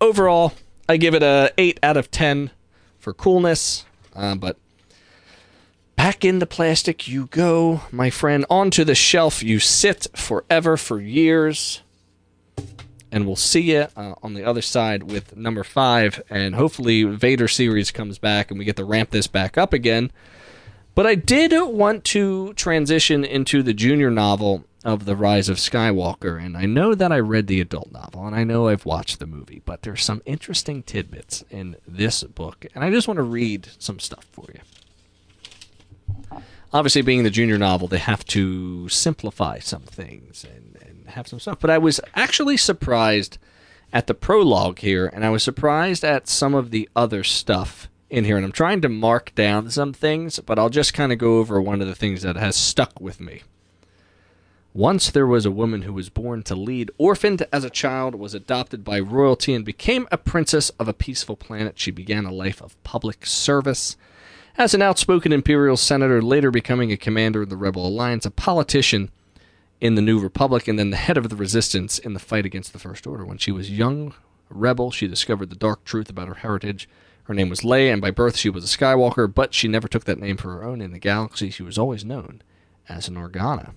Overall, 0.00 0.54
I 0.88 0.96
give 0.96 1.14
it 1.14 1.22
a 1.22 1.52
8 1.58 1.80
out 1.82 1.96
of 1.96 2.10
10 2.10 2.50
for 2.98 3.12
coolness, 3.12 3.84
uh, 4.14 4.34
but 4.34 4.58
Back 5.96 6.24
in 6.24 6.38
the 6.38 6.46
plastic 6.46 7.08
you 7.08 7.26
go, 7.26 7.80
my 7.90 8.10
friend. 8.10 8.44
Onto 8.48 8.84
the 8.84 8.94
shelf 8.94 9.42
you 9.42 9.58
sit 9.58 10.06
forever 10.14 10.76
for 10.76 11.00
years. 11.00 11.82
And 13.10 13.26
we'll 13.26 13.34
see 13.34 13.72
you 13.72 13.88
uh, 13.96 14.14
on 14.22 14.34
the 14.34 14.44
other 14.44 14.60
side 14.62 15.04
with 15.10 15.36
number 15.36 15.64
five. 15.64 16.22
And 16.28 16.54
hopefully, 16.54 17.02
Vader 17.02 17.48
series 17.48 17.90
comes 17.90 18.18
back 18.18 18.50
and 18.50 18.58
we 18.58 18.64
get 18.64 18.76
to 18.76 18.84
ramp 18.84 19.10
this 19.10 19.26
back 19.26 19.56
up 19.56 19.72
again. 19.72 20.12
But 20.94 21.06
I 21.06 21.14
did 21.14 21.52
want 21.72 22.04
to 22.04 22.52
transition 22.54 23.24
into 23.24 23.62
the 23.62 23.74
junior 23.74 24.10
novel 24.10 24.64
of 24.86 25.04
The 25.04 25.16
Rise 25.16 25.48
of 25.48 25.58
Skywalker. 25.58 26.42
And 26.42 26.56
I 26.56 26.64
know 26.64 26.94
that 26.94 27.12
I 27.12 27.18
read 27.18 27.46
the 27.46 27.60
adult 27.60 27.92
novel 27.92 28.26
and 28.26 28.34
I 28.34 28.44
know 28.44 28.68
I've 28.68 28.86
watched 28.86 29.18
the 29.18 29.26
movie, 29.26 29.60
but 29.64 29.82
there's 29.82 30.04
some 30.04 30.22
interesting 30.24 30.82
tidbits 30.82 31.44
in 31.50 31.76
this 31.86 32.22
book. 32.22 32.64
And 32.74 32.82
I 32.82 32.90
just 32.90 33.08
want 33.08 33.18
to 33.18 33.22
read 33.22 33.68
some 33.78 33.98
stuff 33.98 34.24
for 34.32 34.46
you 34.54 34.60
obviously 36.72 37.02
being 37.02 37.22
the 37.22 37.30
junior 37.30 37.58
novel, 37.58 37.88
they 37.88 37.98
have 37.98 38.24
to 38.26 38.88
simplify 38.88 39.58
some 39.58 39.82
things 39.82 40.44
and, 40.44 40.76
and 40.82 41.08
have 41.08 41.26
some 41.26 41.40
stuff. 41.40 41.58
But 41.60 41.70
I 41.70 41.78
was 41.78 42.00
actually 42.14 42.56
surprised 42.56 43.38
at 43.92 44.06
the 44.06 44.14
prologue 44.14 44.80
here, 44.80 45.06
and 45.06 45.24
I 45.24 45.30
was 45.30 45.42
surprised 45.42 46.04
at 46.04 46.28
some 46.28 46.54
of 46.54 46.70
the 46.70 46.88
other 46.94 47.24
stuff 47.24 47.88
in 48.10 48.24
here. 48.24 48.36
And 48.36 48.44
I'm 48.44 48.52
trying 48.52 48.80
to 48.82 48.88
mark 48.88 49.34
down 49.34 49.70
some 49.70 49.92
things, 49.92 50.38
but 50.40 50.58
I'll 50.58 50.68
just 50.68 50.94
kind 50.94 51.12
of 51.12 51.18
go 51.18 51.38
over 51.38 51.60
one 51.60 51.80
of 51.80 51.86
the 51.86 51.94
things 51.94 52.22
that 52.22 52.36
has 52.36 52.56
stuck 52.56 53.00
with 53.00 53.20
me. 53.20 53.42
Once 54.76 55.10
there 55.10 55.26
was 55.26 55.46
a 55.46 55.50
woman 55.50 55.82
who 55.82 55.92
was 55.94 56.10
born 56.10 56.42
to 56.42 56.54
lead, 56.54 56.90
orphaned 56.98 57.46
as 57.50 57.64
a 57.64 57.70
child, 57.70 58.14
was 58.14 58.34
adopted 58.34 58.84
by 58.84 59.00
royalty, 59.00 59.54
and 59.54 59.64
became 59.64 60.06
a 60.12 60.18
princess 60.18 60.68
of 60.78 60.86
a 60.86 60.92
peaceful 60.92 61.34
planet. 61.34 61.78
She 61.78 61.90
began 61.90 62.26
a 62.26 62.30
life 62.30 62.60
of 62.60 62.80
public 62.84 63.24
service 63.24 63.96
as 64.58 64.74
an 64.74 64.82
outspoken 64.82 65.32
Imperial 65.32 65.78
senator, 65.78 66.20
later 66.20 66.50
becoming 66.50 66.92
a 66.92 66.98
commander 66.98 67.44
in 67.44 67.48
the 67.48 67.56
Rebel 67.56 67.86
Alliance, 67.86 68.26
a 68.26 68.30
politician 68.30 69.08
in 69.80 69.94
the 69.94 70.02
New 70.02 70.18
Republic, 70.18 70.68
and 70.68 70.78
then 70.78 70.90
the 70.90 70.98
head 70.98 71.16
of 71.16 71.30
the 71.30 71.36
resistance 71.36 71.98
in 71.98 72.12
the 72.12 72.20
fight 72.20 72.44
against 72.44 72.74
the 72.74 72.78
First 72.78 73.06
Order. 73.06 73.24
When 73.24 73.38
she 73.38 73.52
was 73.52 73.70
young 73.70 74.12
rebel, 74.50 74.90
she 74.90 75.08
discovered 75.08 75.48
the 75.48 75.56
dark 75.56 75.84
truth 75.84 76.10
about 76.10 76.28
her 76.28 76.34
heritage. 76.34 76.86
Her 77.22 77.32
name 77.32 77.48
was 77.48 77.62
Leia, 77.62 77.94
and 77.94 78.02
by 78.02 78.10
birth 78.10 78.36
she 78.36 78.50
was 78.50 78.62
a 78.62 78.76
Skywalker, 78.76 79.32
but 79.32 79.54
she 79.54 79.68
never 79.68 79.88
took 79.88 80.04
that 80.04 80.20
name 80.20 80.36
for 80.36 80.50
her 80.50 80.64
own. 80.64 80.82
In 80.82 80.92
the 80.92 80.98
galaxy, 80.98 81.48
she 81.48 81.62
was 81.62 81.78
always 81.78 82.04
known 82.04 82.42
as 82.90 83.08
an 83.08 83.14
Organa. 83.14 83.72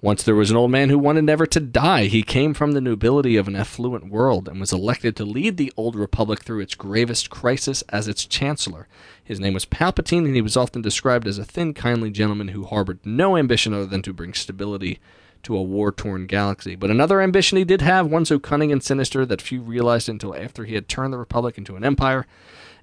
Once 0.00 0.22
there 0.22 0.34
was 0.34 0.50
an 0.50 0.56
old 0.56 0.70
man 0.70 0.90
who 0.90 0.98
wanted 0.98 1.22
never 1.22 1.46
to 1.46 1.60
die. 1.60 2.04
He 2.04 2.22
came 2.22 2.52
from 2.52 2.72
the 2.72 2.80
nobility 2.80 3.36
of 3.36 3.48
an 3.48 3.56
affluent 3.56 4.08
world 4.08 4.48
and 4.48 4.60
was 4.60 4.72
elected 4.72 5.16
to 5.16 5.24
lead 5.24 5.56
the 5.56 5.72
Old 5.76 5.96
Republic 5.96 6.42
through 6.42 6.60
its 6.60 6.74
gravest 6.74 7.30
crisis 7.30 7.82
as 7.88 8.06
its 8.06 8.26
chancellor. 8.26 8.86
His 9.22 9.40
name 9.40 9.54
was 9.54 9.64
Palpatine, 9.64 10.26
and 10.26 10.34
he 10.34 10.42
was 10.42 10.56
often 10.56 10.82
described 10.82 11.26
as 11.26 11.38
a 11.38 11.44
thin, 11.44 11.72
kindly 11.72 12.10
gentleman 12.10 12.48
who 12.48 12.64
harbored 12.64 12.98
no 13.04 13.36
ambition 13.36 13.72
other 13.72 13.86
than 13.86 14.02
to 14.02 14.12
bring 14.12 14.34
stability 14.34 15.00
to 15.44 15.56
a 15.56 15.62
war 15.62 15.92
torn 15.92 16.26
galaxy. 16.26 16.74
But 16.74 16.90
another 16.90 17.20
ambition 17.20 17.56
he 17.58 17.64
did 17.64 17.80
have, 17.80 18.06
one 18.06 18.24
so 18.24 18.38
cunning 18.38 18.72
and 18.72 18.82
sinister 18.82 19.24
that 19.26 19.40
few 19.40 19.62
realized 19.62 20.08
until 20.08 20.34
after 20.34 20.64
he 20.64 20.74
had 20.74 20.88
turned 20.88 21.12
the 21.12 21.18
Republic 21.18 21.56
into 21.56 21.76
an 21.76 21.84
empire 21.84 22.26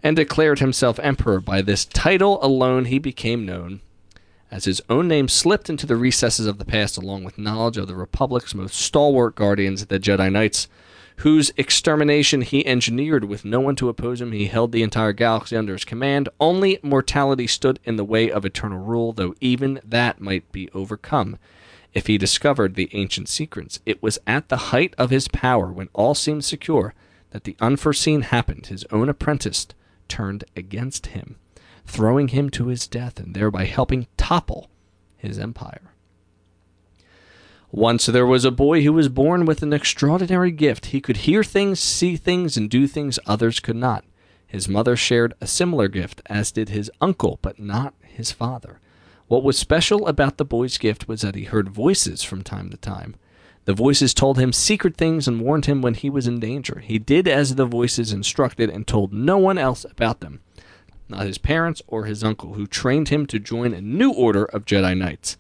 and 0.02 0.16
declared 0.16 0.60
himself 0.60 1.00
emperor. 1.00 1.40
By 1.40 1.62
this 1.62 1.86
title 1.86 2.44
alone, 2.44 2.86
he 2.86 3.00
became 3.00 3.46
known 3.46 3.82
as 4.52 4.66
his 4.66 4.82
own 4.90 5.08
name 5.08 5.28
slipped 5.28 5.70
into 5.70 5.88
the 5.88 5.96
recesses 5.96 6.46
of 6.46 6.58
the 6.58 6.66
past 6.66 6.98
along 6.98 7.24
with 7.24 7.38
knowledge 7.38 7.78
of 7.78 7.88
the 7.88 7.96
Republic's 7.96 8.54
most 8.54 8.76
stalwart 8.76 9.34
guardians, 9.36 9.86
the 9.86 10.00
Jedi 10.00 10.32
Knights, 10.32 10.68
whose 11.18 11.54
extermination 11.56 12.42
he 12.42 12.66
engineered 12.68 13.24
with 13.24 13.46
no 13.46 13.60
one 13.62 13.76
to 13.78 13.90
oppose 13.90 14.20
him. 14.22 14.32
He 14.32 14.48
held 14.48 14.72
the 14.72 14.84
entire 14.84 15.14
galaxy 15.14 15.56
under 15.56 15.74
his 15.74 15.86
command. 15.86 16.28
Only 16.40 16.80
mortality 16.84 17.48
stood 17.48 17.80
in 17.86 17.96
the 17.96 18.04
way 18.04 18.30
of 18.30 18.44
eternal 18.44 18.80
rule, 18.80 19.14
though 19.14 19.36
even 19.40 19.80
that 19.86 20.20
might 20.20 20.52
be 20.52 20.70
overcome 20.74 21.38
if 21.94 22.08
he 22.08 22.18
discovered 22.18 22.76
the 22.76 22.90
ancient 22.94 23.30
secrets. 23.30 23.80
It 23.86 24.02
was 24.02 24.20
at 24.26 24.50
the 24.50 24.58
height 24.58 24.96
of 24.98 25.10
his 25.10 25.28
power, 25.28 25.72
when 25.72 25.90
all 25.94 26.16
seemed 26.16 26.44
secure, 26.44 26.94
that 27.32 27.44
the 27.44 27.56
unforeseen 27.60 28.22
happened. 28.22 28.68
His 28.68 28.86
own 28.92 29.08
apprentice 29.10 29.68
turned 30.08 30.44
against 30.56 31.08
him, 31.08 31.36
throwing 31.86 32.30
him 32.30 32.50
to 32.52 32.68
his 32.68 32.88
death 32.88 33.20
and 33.20 33.36
thereby 33.36 33.66
helping 33.66 34.08
topple 34.18 34.70
his 35.18 35.38
empire. 35.38 35.92
Once 37.72 38.06
there 38.08 38.26
was 38.26 38.44
a 38.44 38.52
boy 38.52 38.84
who 38.84 38.92
was 38.92 39.08
born 39.08 39.46
with 39.46 39.64
an 39.64 39.72
extraordinary 39.72 40.52
gift. 40.52 40.88
He 40.88 41.00
could 41.00 41.18
hear 41.18 41.42
things, 41.42 41.80
see 41.80 42.18
things, 42.18 42.58
and 42.58 42.70
do 42.70 42.86
things 42.86 43.18
others 43.26 43.62
could 43.62 43.78
not. 43.78 44.04
His 44.46 44.68
mother 44.68 44.98
shared 44.98 45.34
a 45.40 45.48
similar 45.48 45.88
gift, 45.88 46.22
as 46.26 46.52
did 46.52 46.68
his 46.68 46.92
uncle, 47.00 47.40
but 47.42 47.60
not 47.60 47.94
his 48.02 48.34
father. 48.34 48.82
What 49.30 49.44
was 49.44 49.58
special 49.58 50.08
about 50.08 50.38
the 50.38 50.44
boy's 50.44 50.78
gift 50.78 51.08
was 51.08 51.22
that 51.22 51.36
he 51.36 51.46
heard 51.46 51.70
voices 51.70 52.22
from 52.22 52.44
time 52.44 52.70
to 52.70 52.78
time. 52.78 53.16
The 53.64 53.74
voices 53.74 54.14
told 54.14 54.38
him 54.38 54.52
secret 54.52 54.98
things 54.98 55.26
and 55.26 55.40
warned 55.40 55.68
him 55.68 55.82
when 55.82 55.94
he 55.94 56.10
was 56.10 56.28
in 56.28 56.42
danger. 56.42 56.80
He 56.84 57.00
did 57.00 57.30
as 57.30 57.56
the 57.56 57.66
voices 57.66 58.12
instructed 58.12 58.70
and 58.70 58.86
told 58.86 59.14
no 59.14 59.38
one 59.38 59.58
else 59.58 59.86
about 59.86 60.20
them, 60.20 60.42
not 61.12 61.26
his 61.26 61.38
parents 61.38 61.82
or 61.88 62.06
his 62.06 62.24
uncle, 62.24 62.54
who 62.54 62.66
trained 62.68 63.10
him 63.10 63.26
to 63.28 63.40
join 63.40 63.74
a 63.74 63.82
new 63.82 64.12
order 64.12 64.46
of 64.46 64.66
Jedi 64.66 64.98
Knights. 64.98 65.38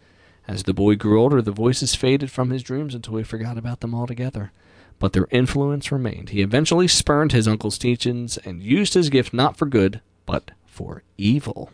As 0.47 0.63
the 0.63 0.73
boy 0.73 0.95
grew 0.95 1.21
older, 1.21 1.41
the 1.41 1.51
voices 1.51 1.95
faded 1.95 2.29
from 2.29 2.49
his 2.49 2.63
dreams 2.63 2.93
until 2.93 3.15
he 3.17 3.23
forgot 3.23 3.57
about 3.57 3.79
them 3.79 3.95
altogether. 3.95 4.51
But 4.99 5.13
their 5.13 5.27
influence 5.31 5.91
remained. 5.91 6.29
He 6.29 6.41
eventually 6.41 6.87
spurned 6.87 7.31
his 7.31 7.47
uncle's 7.47 7.77
teachings 7.77 8.37
and 8.37 8.61
used 8.61 8.93
his 8.93 9.09
gift 9.09 9.33
not 9.33 9.57
for 9.57 9.65
good, 9.65 10.01
but 10.25 10.51
for 10.65 11.03
evil. 11.17 11.71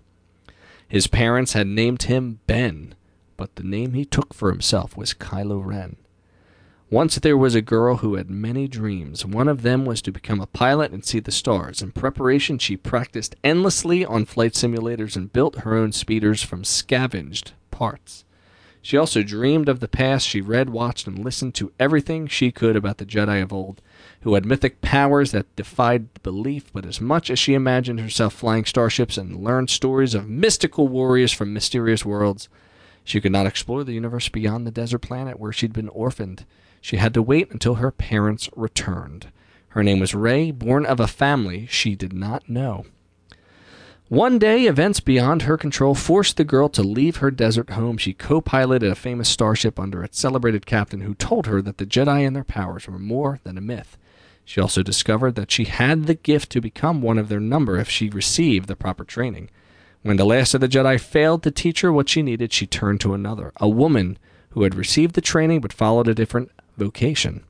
His 0.88 1.08
parents 1.08 1.54
had 1.54 1.68
named 1.68 2.04
him 2.04 2.40
Ben, 2.48 2.96
but 3.36 3.56
the 3.56 3.64
name 3.64 3.94
he 3.94 4.06
took 4.06 4.34
for 4.34 4.50
himself 4.50 4.96
was 4.96 5.14
Kylo 5.14 5.64
Ren. 5.64 5.98
Once 6.90 7.16
there 7.20 7.38
was 7.38 7.54
a 7.54 7.62
girl 7.62 7.98
who 7.98 8.16
had 8.16 8.30
many 8.30 8.66
dreams. 8.66 9.26
One 9.26 9.50
of 9.50 9.62
them 9.62 9.84
was 9.84 10.02
to 10.04 10.12
become 10.12 10.40
a 10.40 10.48
pilot 10.48 10.94
and 10.94 11.04
see 11.04 11.20
the 11.20 11.34
stars. 11.34 11.82
In 11.82 11.92
preparation, 11.92 12.58
she 12.60 12.78
practiced 12.78 13.36
endlessly 13.44 14.06
on 14.06 14.24
flight 14.24 14.54
simulators 14.54 15.18
and 15.18 15.34
built 15.34 15.60
her 15.60 15.76
own 15.76 15.92
speeders 15.92 16.42
from 16.42 16.64
scavenged 16.64 17.52
parts. 17.72 18.24
She 18.82 18.96
also 18.96 19.22
dreamed 19.22 19.68
of 19.68 19.82
the 19.82 19.90
past. 19.90 20.26
She 20.26 20.40
read, 20.40 20.70
watched, 20.70 21.08
and 21.08 21.26
listened 21.26 21.56
to 21.56 21.74
everything 21.78 22.26
she 22.26 22.54
could 22.54 22.78
about 22.78 23.00
the 23.00 23.06
Jedi 23.06 23.44
of 23.44 23.52
old, 23.52 23.82
who 24.22 24.36
had 24.36 24.46
mythic 24.46 24.80
powers 24.80 25.34
that 25.34 25.54
defied 25.58 26.24
belief. 26.24 26.72
But 26.72 26.86
as 26.86 27.02
much 27.02 27.30
as 27.30 27.38
she 27.38 27.54
imagined 27.54 28.00
herself 28.00 28.34
flying 28.34 28.64
starships 28.64 29.18
and 29.18 29.44
learned 29.44 29.70
stories 29.70 30.16
of 30.16 30.30
mystical 30.30 30.88
warriors 30.88 31.34
from 31.34 31.52
mysterious 31.52 32.06
worlds, 32.06 32.48
she 33.04 33.20
could 33.20 33.34
not 33.34 33.46
explore 33.46 33.84
the 33.84 33.92
universe 33.92 34.30
beyond 34.30 34.66
the 34.66 34.72
desert 34.72 35.00
planet 35.00 35.38
where 35.38 35.52
she'd 35.52 35.74
been 35.74 35.90
orphaned. 35.90 36.46
She 36.88 36.96
had 36.96 37.14
to 37.16 37.22
wait 37.22 37.52
until 37.52 37.76
her 37.76 37.92
parents 37.92 38.50
returned. 38.56 39.28
Her 39.72 39.84
name 39.84 40.00
was 40.00 40.16
Rey, 40.16 40.52
born 40.52 40.86
of 40.86 41.02
a 41.02 41.08
family 41.08 41.68
she 41.70 41.96
did 41.96 42.14
not 42.14 42.48
know. 42.48 42.86
One 44.08 44.40
day, 44.40 44.68
events 44.68 45.02
beyond 45.02 45.42
her 45.42 45.58
control 45.58 45.96
forced 45.96 46.38
the 46.38 46.46
girl 46.46 46.70
to 46.70 46.82
leave 46.84 47.18
her 47.18 47.30
desert 47.30 47.72
home. 47.72 47.98
She 47.98 48.14
co 48.14 48.40
piloted 48.40 48.90
a 48.90 48.96
famous 48.96 49.28
starship 49.28 49.78
under 49.78 50.02
its 50.02 50.18
celebrated 50.18 50.66
captain 50.66 51.02
who 51.02 51.14
told 51.14 51.46
her 51.46 51.62
that 51.62 51.78
the 51.78 51.86
Jedi 51.86 52.26
and 52.26 52.34
their 52.34 52.46
powers 52.46 52.88
were 52.88 52.98
more 52.98 53.42
than 53.44 53.58
a 53.58 53.62
myth. 53.62 53.98
She 54.46 54.62
also 54.62 54.82
discovered 54.82 55.36
that 55.36 55.52
she 55.52 55.66
had 55.66 56.06
the 56.06 56.16
gift 56.16 56.50
to 56.52 56.62
become 56.62 57.02
one 57.02 57.18
of 57.18 57.28
their 57.28 57.42
number 57.42 57.78
if 57.78 57.90
she 57.90 58.08
received 58.08 58.70
the 58.70 58.78
proper 58.78 59.04
training. 59.04 59.50
When 60.04 60.16
the 60.16 60.26
last 60.26 60.54
of 60.54 60.62
the 60.62 60.70
Jedi 60.70 61.02
failed 61.02 61.44
to 61.44 61.52
teach 61.52 61.82
her 61.82 61.92
what 61.92 62.08
she 62.08 62.22
needed, 62.22 62.54
she 62.54 62.66
turned 62.66 63.02
to 63.02 63.14
another, 63.14 63.52
a 63.58 63.68
woman 63.68 64.18
who 64.52 64.64
had 64.64 64.74
received 64.74 65.16
the 65.16 65.22
training 65.22 65.60
but 65.60 65.74
followed 65.74 66.08
a 66.08 66.16
different 66.16 66.50
vocation. 66.78 67.44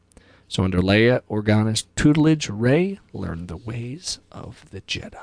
So, 0.48 0.64
under 0.64 0.80
Leia 0.80 1.22
Organa's 1.30 1.88
tutelage, 1.96 2.50
Rey 2.50 3.00
learned 3.12 3.50
the 3.50 3.58
ways 3.58 4.20
of 4.32 4.64
the 4.72 4.80
Jedi. 4.82 5.18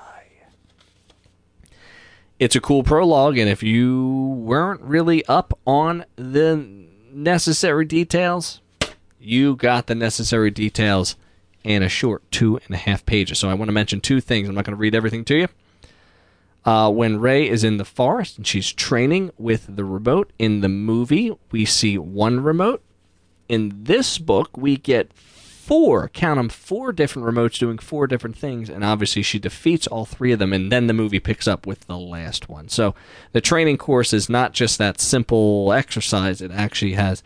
It's 2.38 2.56
a 2.56 2.60
cool 2.60 2.82
prologue, 2.82 3.38
and 3.38 3.48
if 3.48 3.62
you 3.62 4.06
weren't 4.38 4.82
really 4.82 5.24
up 5.26 5.58
on 5.66 6.04
the 6.16 6.56
necessary 7.10 7.86
details, 7.86 8.60
you 9.18 9.56
got 9.56 9.86
the 9.86 9.94
necessary 9.94 10.50
details 10.50 11.16
in 11.62 11.82
a 11.82 11.88
short 11.88 12.30
two 12.30 12.58
and 12.66 12.74
a 12.74 12.78
half 12.78 13.06
pages. 13.06 13.38
So, 13.38 13.48
I 13.48 13.54
want 13.54 13.68
to 13.68 13.72
mention 13.72 14.02
two 14.02 14.20
things. 14.20 14.46
I'm 14.46 14.54
not 14.54 14.66
going 14.66 14.76
to 14.76 14.80
read 14.80 14.94
everything 14.94 15.24
to 15.26 15.36
you. 15.36 15.48
Uh, 16.66 16.90
when 16.90 17.20
Rey 17.20 17.48
is 17.48 17.64
in 17.64 17.78
the 17.78 17.84
forest 17.84 18.36
and 18.36 18.46
she's 18.46 18.72
training 18.72 19.30
with 19.38 19.76
the 19.76 19.84
remote 19.84 20.32
in 20.38 20.60
the 20.60 20.68
movie, 20.68 21.32
we 21.50 21.64
see 21.64 21.96
one 21.96 22.40
remote 22.40 22.82
in 23.48 23.84
this 23.84 24.18
book, 24.18 24.56
we 24.56 24.76
get 24.76 25.12
four, 25.64 26.10
count 26.10 26.36
them, 26.36 26.50
four 26.50 26.92
different 26.92 27.26
remotes 27.26 27.58
doing 27.58 27.78
four 27.78 28.06
different 28.06 28.36
things, 28.36 28.68
and 28.68 28.84
obviously 28.84 29.22
she 29.22 29.38
defeats 29.38 29.86
all 29.86 30.04
three 30.04 30.32
of 30.32 30.38
them, 30.38 30.52
and 30.52 30.70
then 30.70 30.88
the 30.88 30.92
movie 30.92 31.20
picks 31.20 31.48
up 31.48 31.66
with 31.66 31.86
the 31.86 31.96
last 31.96 32.50
one. 32.50 32.68
So 32.68 32.94
the 33.32 33.40
training 33.40 33.78
course 33.78 34.12
is 34.12 34.28
not 34.28 34.52
just 34.52 34.76
that 34.76 35.00
simple 35.00 35.72
exercise, 35.72 36.42
it 36.42 36.50
actually 36.50 36.92
has 36.92 37.22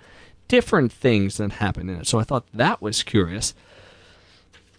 different 0.46 0.92
things 0.92 1.36
that 1.38 1.52
happen 1.52 1.88
in 1.88 2.00
it. 2.00 2.06
So 2.06 2.20
I 2.20 2.24
thought 2.24 2.46
that 2.54 2.80
was 2.80 3.02
curious. 3.02 3.54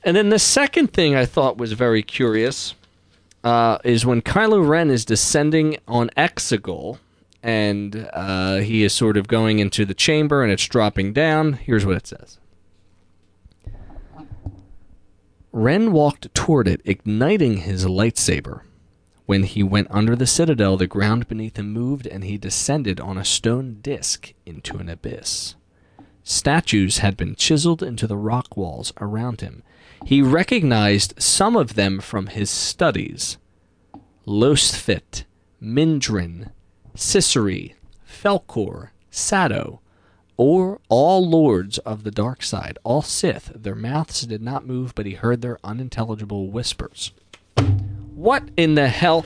And 0.03 0.15
then 0.15 0.29
the 0.29 0.39
second 0.39 0.93
thing 0.93 1.15
I 1.15 1.25
thought 1.25 1.57
was 1.57 1.73
very 1.73 2.01
curious 2.01 2.75
uh, 3.43 3.79
is 3.83 4.05
when 4.05 4.21
Kylo 4.21 4.65
Ren 4.65 4.89
is 4.89 5.03
descending 5.03 5.77
on 5.85 6.09
Exegol 6.17 6.99
and 7.41 8.09
uh, 8.13 8.57
he 8.57 8.83
is 8.83 8.93
sort 8.93 9.17
of 9.17 9.27
going 9.27 9.59
into 9.59 9.85
the 9.85 9.93
chamber 9.93 10.43
and 10.43 10.51
it's 10.51 10.67
dropping 10.67 11.13
down. 11.13 11.53
Here's 11.53 11.85
what 11.85 11.95
it 11.97 12.07
says 12.07 12.39
Ren 15.51 15.91
walked 15.91 16.33
toward 16.35 16.67
it, 16.67 16.81
igniting 16.85 17.57
his 17.57 17.85
lightsaber. 17.85 18.61
When 19.25 19.43
he 19.43 19.61
went 19.61 19.89
under 19.91 20.15
the 20.15 20.25
citadel, 20.25 20.75
the 20.77 20.87
ground 20.87 21.27
beneath 21.27 21.57
him 21.57 21.71
moved, 21.71 22.07
and 22.07 22.23
he 22.23 22.37
descended 22.37 22.99
on 22.99 23.17
a 23.17 23.25
stone 23.25 23.77
disk 23.81 24.33
into 24.45 24.77
an 24.77 24.89
abyss. 24.89 25.55
Statues 26.23 26.99
had 26.99 27.15
been 27.15 27.35
chiseled 27.35 27.83
into 27.83 28.07
the 28.07 28.17
rock 28.17 28.57
walls 28.57 28.91
around 28.99 29.41
him. 29.41 29.63
He 30.05 30.21
recognized 30.21 31.21
some 31.21 31.55
of 31.55 31.75
them 31.75 31.99
from 31.99 32.27
his 32.27 32.49
studies 32.49 33.37
Losthfit, 34.25 35.25
Mindrin, 35.61 36.51
Siseri, 36.99 37.75
Felcor, 38.05 38.89
Sato, 39.09 39.79
or 40.35 40.81
all 40.89 41.25
lords 41.25 41.77
of 41.79 42.03
the 42.03 42.11
dark 42.11 42.43
side, 42.43 42.77
all 42.83 43.01
Sith, 43.01 43.53
their 43.55 43.73
mouths 43.73 44.23
did 44.23 44.41
not 44.41 44.67
move, 44.67 44.93
but 44.95 45.05
he 45.05 45.13
heard 45.13 45.41
their 45.41 45.59
unintelligible 45.63 46.51
whispers. 46.51 47.13
What 48.13 48.49
in 48.57 48.75
the 48.75 48.89
hell? 48.89 49.25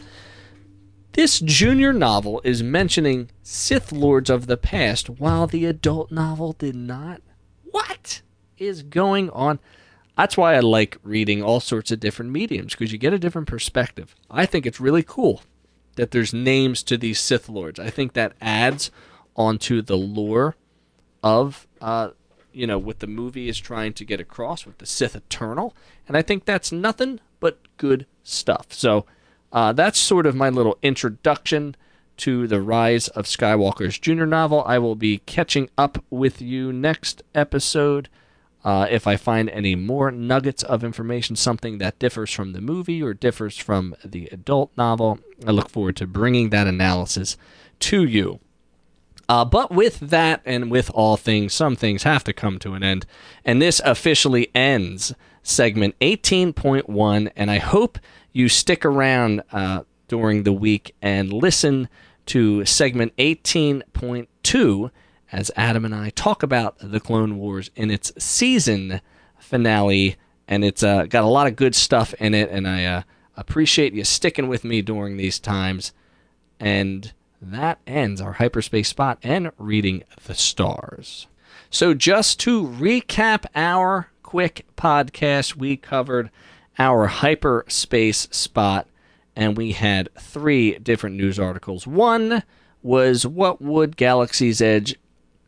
This 1.13 1.39
junior 1.39 1.91
novel 1.93 2.41
is 2.43 2.62
mentioning 2.62 3.31
Sith 3.41 3.91
lords 3.91 4.29
of 4.29 4.45
the 4.45 4.57
past, 4.57 5.09
while 5.09 5.47
the 5.47 5.65
adult 5.65 6.12
novel 6.12 6.53
did 6.53 6.75
not. 6.75 7.23
What 7.63 8.21
is 8.59 8.83
going 8.83 9.31
on? 9.31 9.59
That's 10.15 10.38
why 10.38 10.53
I 10.53 10.59
like 10.59 10.99
reading 11.01 11.41
all 11.41 11.59
sorts 11.59 11.89
of 11.89 11.99
different 11.99 12.29
mediums 12.29 12.75
because 12.75 12.91
you 12.91 12.99
get 12.99 13.13
a 13.13 13.19
different 13.19 13.47
perspective. 13.47 14.15
I 14.29 14.45
think 14.45 14.67
it's 14.67 14.79
really 14.79 15.01
cool 15.01 15.41
that 15.95 16.12
there's 16.12 16.34
names 16.34 16.84
to 16.84 16.97
these 16.97 17.19
Sith 17.19 17.49
lords. 17.49 17.79
I 17.79 17.89
think 17.89 18.13
that 18.13 18.34
adds 18.41 18.91
onto 19.36 19.82
the 19.82 19.97
lore 19.97 20.56
of 21.23 21.67
uh, 21.82 22.10
you 22.51 22.67
know 22.67 22.77
what 22.77 22.99
the 22.99 23.08
movie 23.08 23.49
is 23.49 23.60
trying 23.60 23.93
to 23.93 24.06
get 24.06 24.19
across 24.19 24.65
with 24.65 24.77
the 24.77 24.86
Sith 24.86 25.15
Eternal, 25.15 25.75
and 26.08 26.15
I 26.15 26.21
think 26.21 26.45
that's 26.45 26.71
nothing 26.71 27.19
but 27.39 27.60
good 27.77 28.06
stuff. 28.23 28.67
So 28.71 29.06
uh, 29.51 29.73
that's 29.73 29.99
sort 29.99 30.25
of 30.25 30.36
my 30.36 30.49
little 30.49 30.77
introduction 30.82 31.75
to 32.17 32.47
the 32.47 32.62
Rise 32.62 33.08
of 33.10 33.25
Skywalker's 33.25 33.97
junior 33.97 34.25
novel. 34.25 34.63
I 34.65 34.77
will 34.77 34.95
be 34.95 35.19
catching 35.25 35.69
up 35.77 36.03
with 36.10 36.41
you 36.41 36.71
next 36.71 37.23
episode. 37.34 38.10
Uh, 38.63 38.88
if 38.89 39.08
I 39.08 39.17
find 39.17 39.49
any 39.49 39.76
more 39.76 40.10
nuggets 40.10 40.63
of 40.63 40.84
information, 40.84 41.36
something 41.36 41.80
that 41.80 41.99
differs 41.99 42.32
from 42.32 42.54
the 42.54 42.62
movie 42.62 43.04
or 43.04 43.13
differs 43.13 43.58
from 43.58 43.95
the 44.06 44.30
adult 44.32 44.71
novel, 44.78 45.19
I 45.45 45.52
look 45.52 45.69
forward 45.69 45.97
to 45.97 46.08
bringing 46.08 46.49
that 46.52 46.67
analysis 46.67 47.36
to 47.80 48.06
you. 48.06 48.39
Uh, 49.28 49.45
but 49.45 49.71
with 49.71 49.99
that 49.99 50.41
and 50.45 50.69
with 50.69 50.89
all 50.93 51.17
things, 51.17 51.54
some 51.54 51.76
things 51.76 52.04
have 52.04 52.23
to 52.26 52.34
come 52.34 52.60
to 52.60 52.73
an 52.73 52.84
end. 52.84 53.06
And 53.43 53.62
this 53.62 53.82
officially 53.84 54.49
ends 54.54 55.13
segment 55.43 55.97
18.1. 55.99 57.32
And 57.36 57.52
I 57.52 57.58
hope 57.58 57.99
you 58.32 58.49
stick 58.49 58.86
around 58.86 59.43
uh, 59.52 59.84
during 60.08 60.43
the 60.43 60.54
week 60.54 60.95
and 61.02 61.32
listen 61.32 61.89
to 62.28 62.65
segment 62.65 63.15
18.2 63.17 64.91
as 65.34 65.50
Adam 65.56 65.84
and 65.84 65.96
I 65.96 66.12
talk 66.12 66.43
about 66.43 66.78
the 66.80 67.00
Clone 67.00 67.38
Wars 67.38 67.72
in 67.76 67.89
its 67.89 68.13
season 68.24 69.02
finale, 69.39 70.15
and 70.48 70.63
it's 70.63 70.84
uh, 70.84 71.06
got 71.08 71.24
a 71.24 71.28
lot 71.28 71.48
of 71.48 71.56
good 71.56 71.74
stuff 71.74 72.13
in 72.19 72.36
it, 72.36 72.52
and 72.52 72.67
I 72.67 72.86
uh, 72.86 73.02
appreciate 73.36 73.93
you 73.93 74.04
sticking 74.04 74.48
with 74.48 74.63
me 74.63 74.84
during 74.84 75.17
these 75.17 75.39
times. 75.39 75.91
And 76.60 77.13
that 77.41 77.80
ends 77.88 78.22
our 78.22 78.34
hyperspace 78.34 78.88
spot 78.88 79.17
and 79.24 79.52
reading 79.58 80.04
the 80.24 80.36
stars. 80.36 81.26
So, 81.72 81.96
just 81.96 82.39
to 82.41 82.67
recap 82.67 83.46
our 83.56 84.12
quick 84.22 84.67
podcast, 84.78 85.56
we 85.56 85.78
covered 85.78 86.30
our 86.78 87.08
hyperspace 87.08 88.28
spot 88.30 88.88
and 89.36 89.58
we 89.58 89.72
had 89.72 90.10
three 90.15 90.78
different 90.78 91.15
news 91.15 91.39
articles. 91.39 91.88
One 91.88 92.43
was 92.84 93.26
what 93.26 93.62
would 93.62 93.98
Galaxy's 93.98 94.62
Edge 94.62 94.96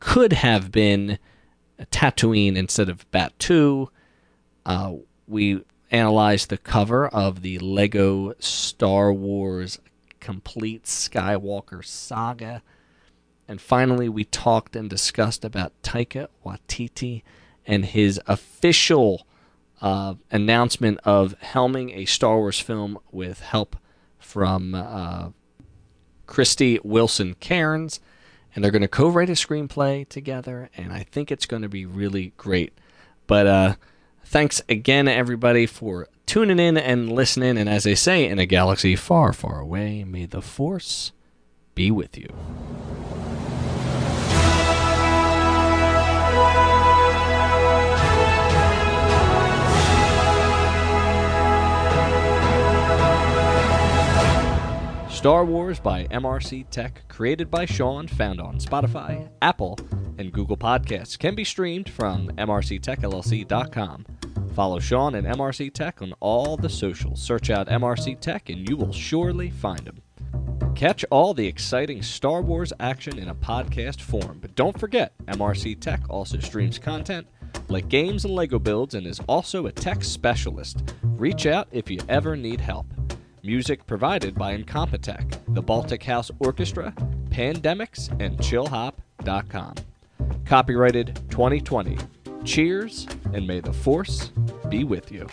could 0.06 0.34
have 0.34 0.72
been 0.72 1.18
Tatooine 1.92 2.56
instead 2.56 2.90
of 2.90 3.10
Batuu. 3.10 3.88
Uh, 4.64 4.94
we 5.28 5.64
analyzed 5.90 6.50
the 6.50 6.60
cover 6.60 7.08
of 7.08 7.42
the 7.42 7.58
Lego 7.58 8.34
Star 8.38 9.12
Wars 9.12 9.80
Complete 10.20 10.84
Skywalker 10.84 11.84
Saga. 11.84 12.62
And 13.48 13.60
finally, 13.60 14.08
we 14.08 14.26
talked 14.26 14.76
and 14.76 14.88
discussed 14.88 15.44
about 15.44 15.74
Taika 15.82 16.28
Waititi 16.46 17.24
and 17.66 17.84
his 17.84 18.22
official 18.28 19.26
uh, 19.82 20.14
announcement 20.30 21.00
of 21.04 21.34
helming 21.42 21.92
a 21.96 22.06
Star 22.06 22.38
Wars 22.38 22.60
film 22.60 23.00
with 23.12 23.42
help 23.42 23.76
from 24.20 24.76
uh, 24.76 25.30
Krysty 26.28 26.80
Wilson 26.86 27.34
Cairns. 27.40 28.00
And 28.56 28.64
they're 28.64 28.72
going 28.72 28.82
to 28.82 28.88
co 28.88 29.10
write 29.10 29.30
a 29.30 29.34
screenplay 29.34 30.08
together, 30.08 30.70
and 30.78 30.94
I 30.94 31.04
think 31.04 31.30
it's 31.30 31.46
going 31.46 31.62
to 31.62 31.70
be 31.70 31.86
really 31.86 32.32
great. 32.38 32.74
But 33.28 33.48
uh, 33.48 33.76
thanks 34.24 34.62
again, 34.70 35.10
everybody, 35.10 35.66
for 35.66 36.08
tuning 36.26 36.60
in 36.60 36.78
and 36.78 37.12
listening. 37.12 37.58
And 37.58 37.68
as 37.68 37.84
they 37.84 37.96
say, 37.96 38.26
in 38.26 38.40
a 38.40 38.46
galaxy 38.46 38.96
far, 38.96 39.34
far 39.34 39.60
away, 39.60 40.04
may 40.06 40.26
the 40.26 40.42
Force 40.42 41.12
be 41.76 41.92
with 41.92 42.18
you. 42.18 42.30
Star 55.26 55.44
Wars 55.44 55.80
by 55.80 56.06
MRC 56.10 56.70
Tech, 56.70 57.02
created 57.08 57.50
by 57.50 57.66
Sean, 57.66 58.08
found 58.08 58.40
on 58.40 58.60
Spotify, 58.60 59.28
Apple, 59.42 59.76
and 60.20 60.32
Google 60.32 60.56
Podcasts, 60.56 61.18
can 61.18 61.34
be 61.34 61.44
streamed 61.44 61.90
from 61.90 62.28
mrctechllc.com. 62.38 64.06
Follow 64.54 64.78
Sean 64.78 65.16
and 65.16 65.26
MRC 65.26 65.74
Tech 65.74 66.04
on 66.04 66.14
all 66.20 66.56
the 66.58 66.70
socials. 66.70 67.20
Search 67.20 67.50
out 67.50 67.70
MRC 67.70 68.20
Tech 68.20 68.50
and 68.50 68.70
you 68.70 68.78
will 68.78 68.94
surely 68.94 69.50
find 69.50 69.80
them. 69.80 70.00
Catch 70.76 71.04
all 71.10 71.34
the 71.34 71.48
exciting 71.48 72.04
Star 72.04 72.44
Wars 72.44 72.72
action 72.80 73.18
in 73.18 73.30
a 73.30 73.36
podcast 73.36 74.02
form. 74.02 74.38
But 74.40 74.54
don't 74.54 74.80
forget, 74.80 75.14
MRC 75.26 75.82
Tech 75.82 76.02
also 76.08 76.38
streams 76.38 76.78
content 76.78 77.26
like 77.68 77.88
games 77.88 78.26
and 78.26 78.36
Lego 78.36 78.60
builds 78.60 78.94
and 78.94 79.08
is 79.08 79.20
also 79.22 79.66
a 79.66 79.72
tech 79.72 80.04
specialist. 80.04 80.94
Reach 81.02 81.48
out 81.48 81.68
if 81.72 81.90
you 81.90 82.00
ever 82.10 82.36
need 82.36 82.62
help. 82.62 82.86
Music 83.46 83.86
provided 83.86 84.34
by 84.34 84.58
Incompetech, 84.58 85.38
the 85.54 85.62
Baltic 85.62 86.02
House 86.04 86.32
Orchestra, 86.40 86.92
Pandemics, 87.30 88.10
and 88.20 88.40
ChillHop.com. 88.40 89.76
Copyrighted 90.46 91.16
2020. 91.30 91.96
Cheers, 92.44 93.06
and 93.34 93.46
may 93.46 93.60
the 93.60 93.72
Force 93.72 94.32
be 94.68 94.84
with 94.84 95.12
you. 95.12 95.28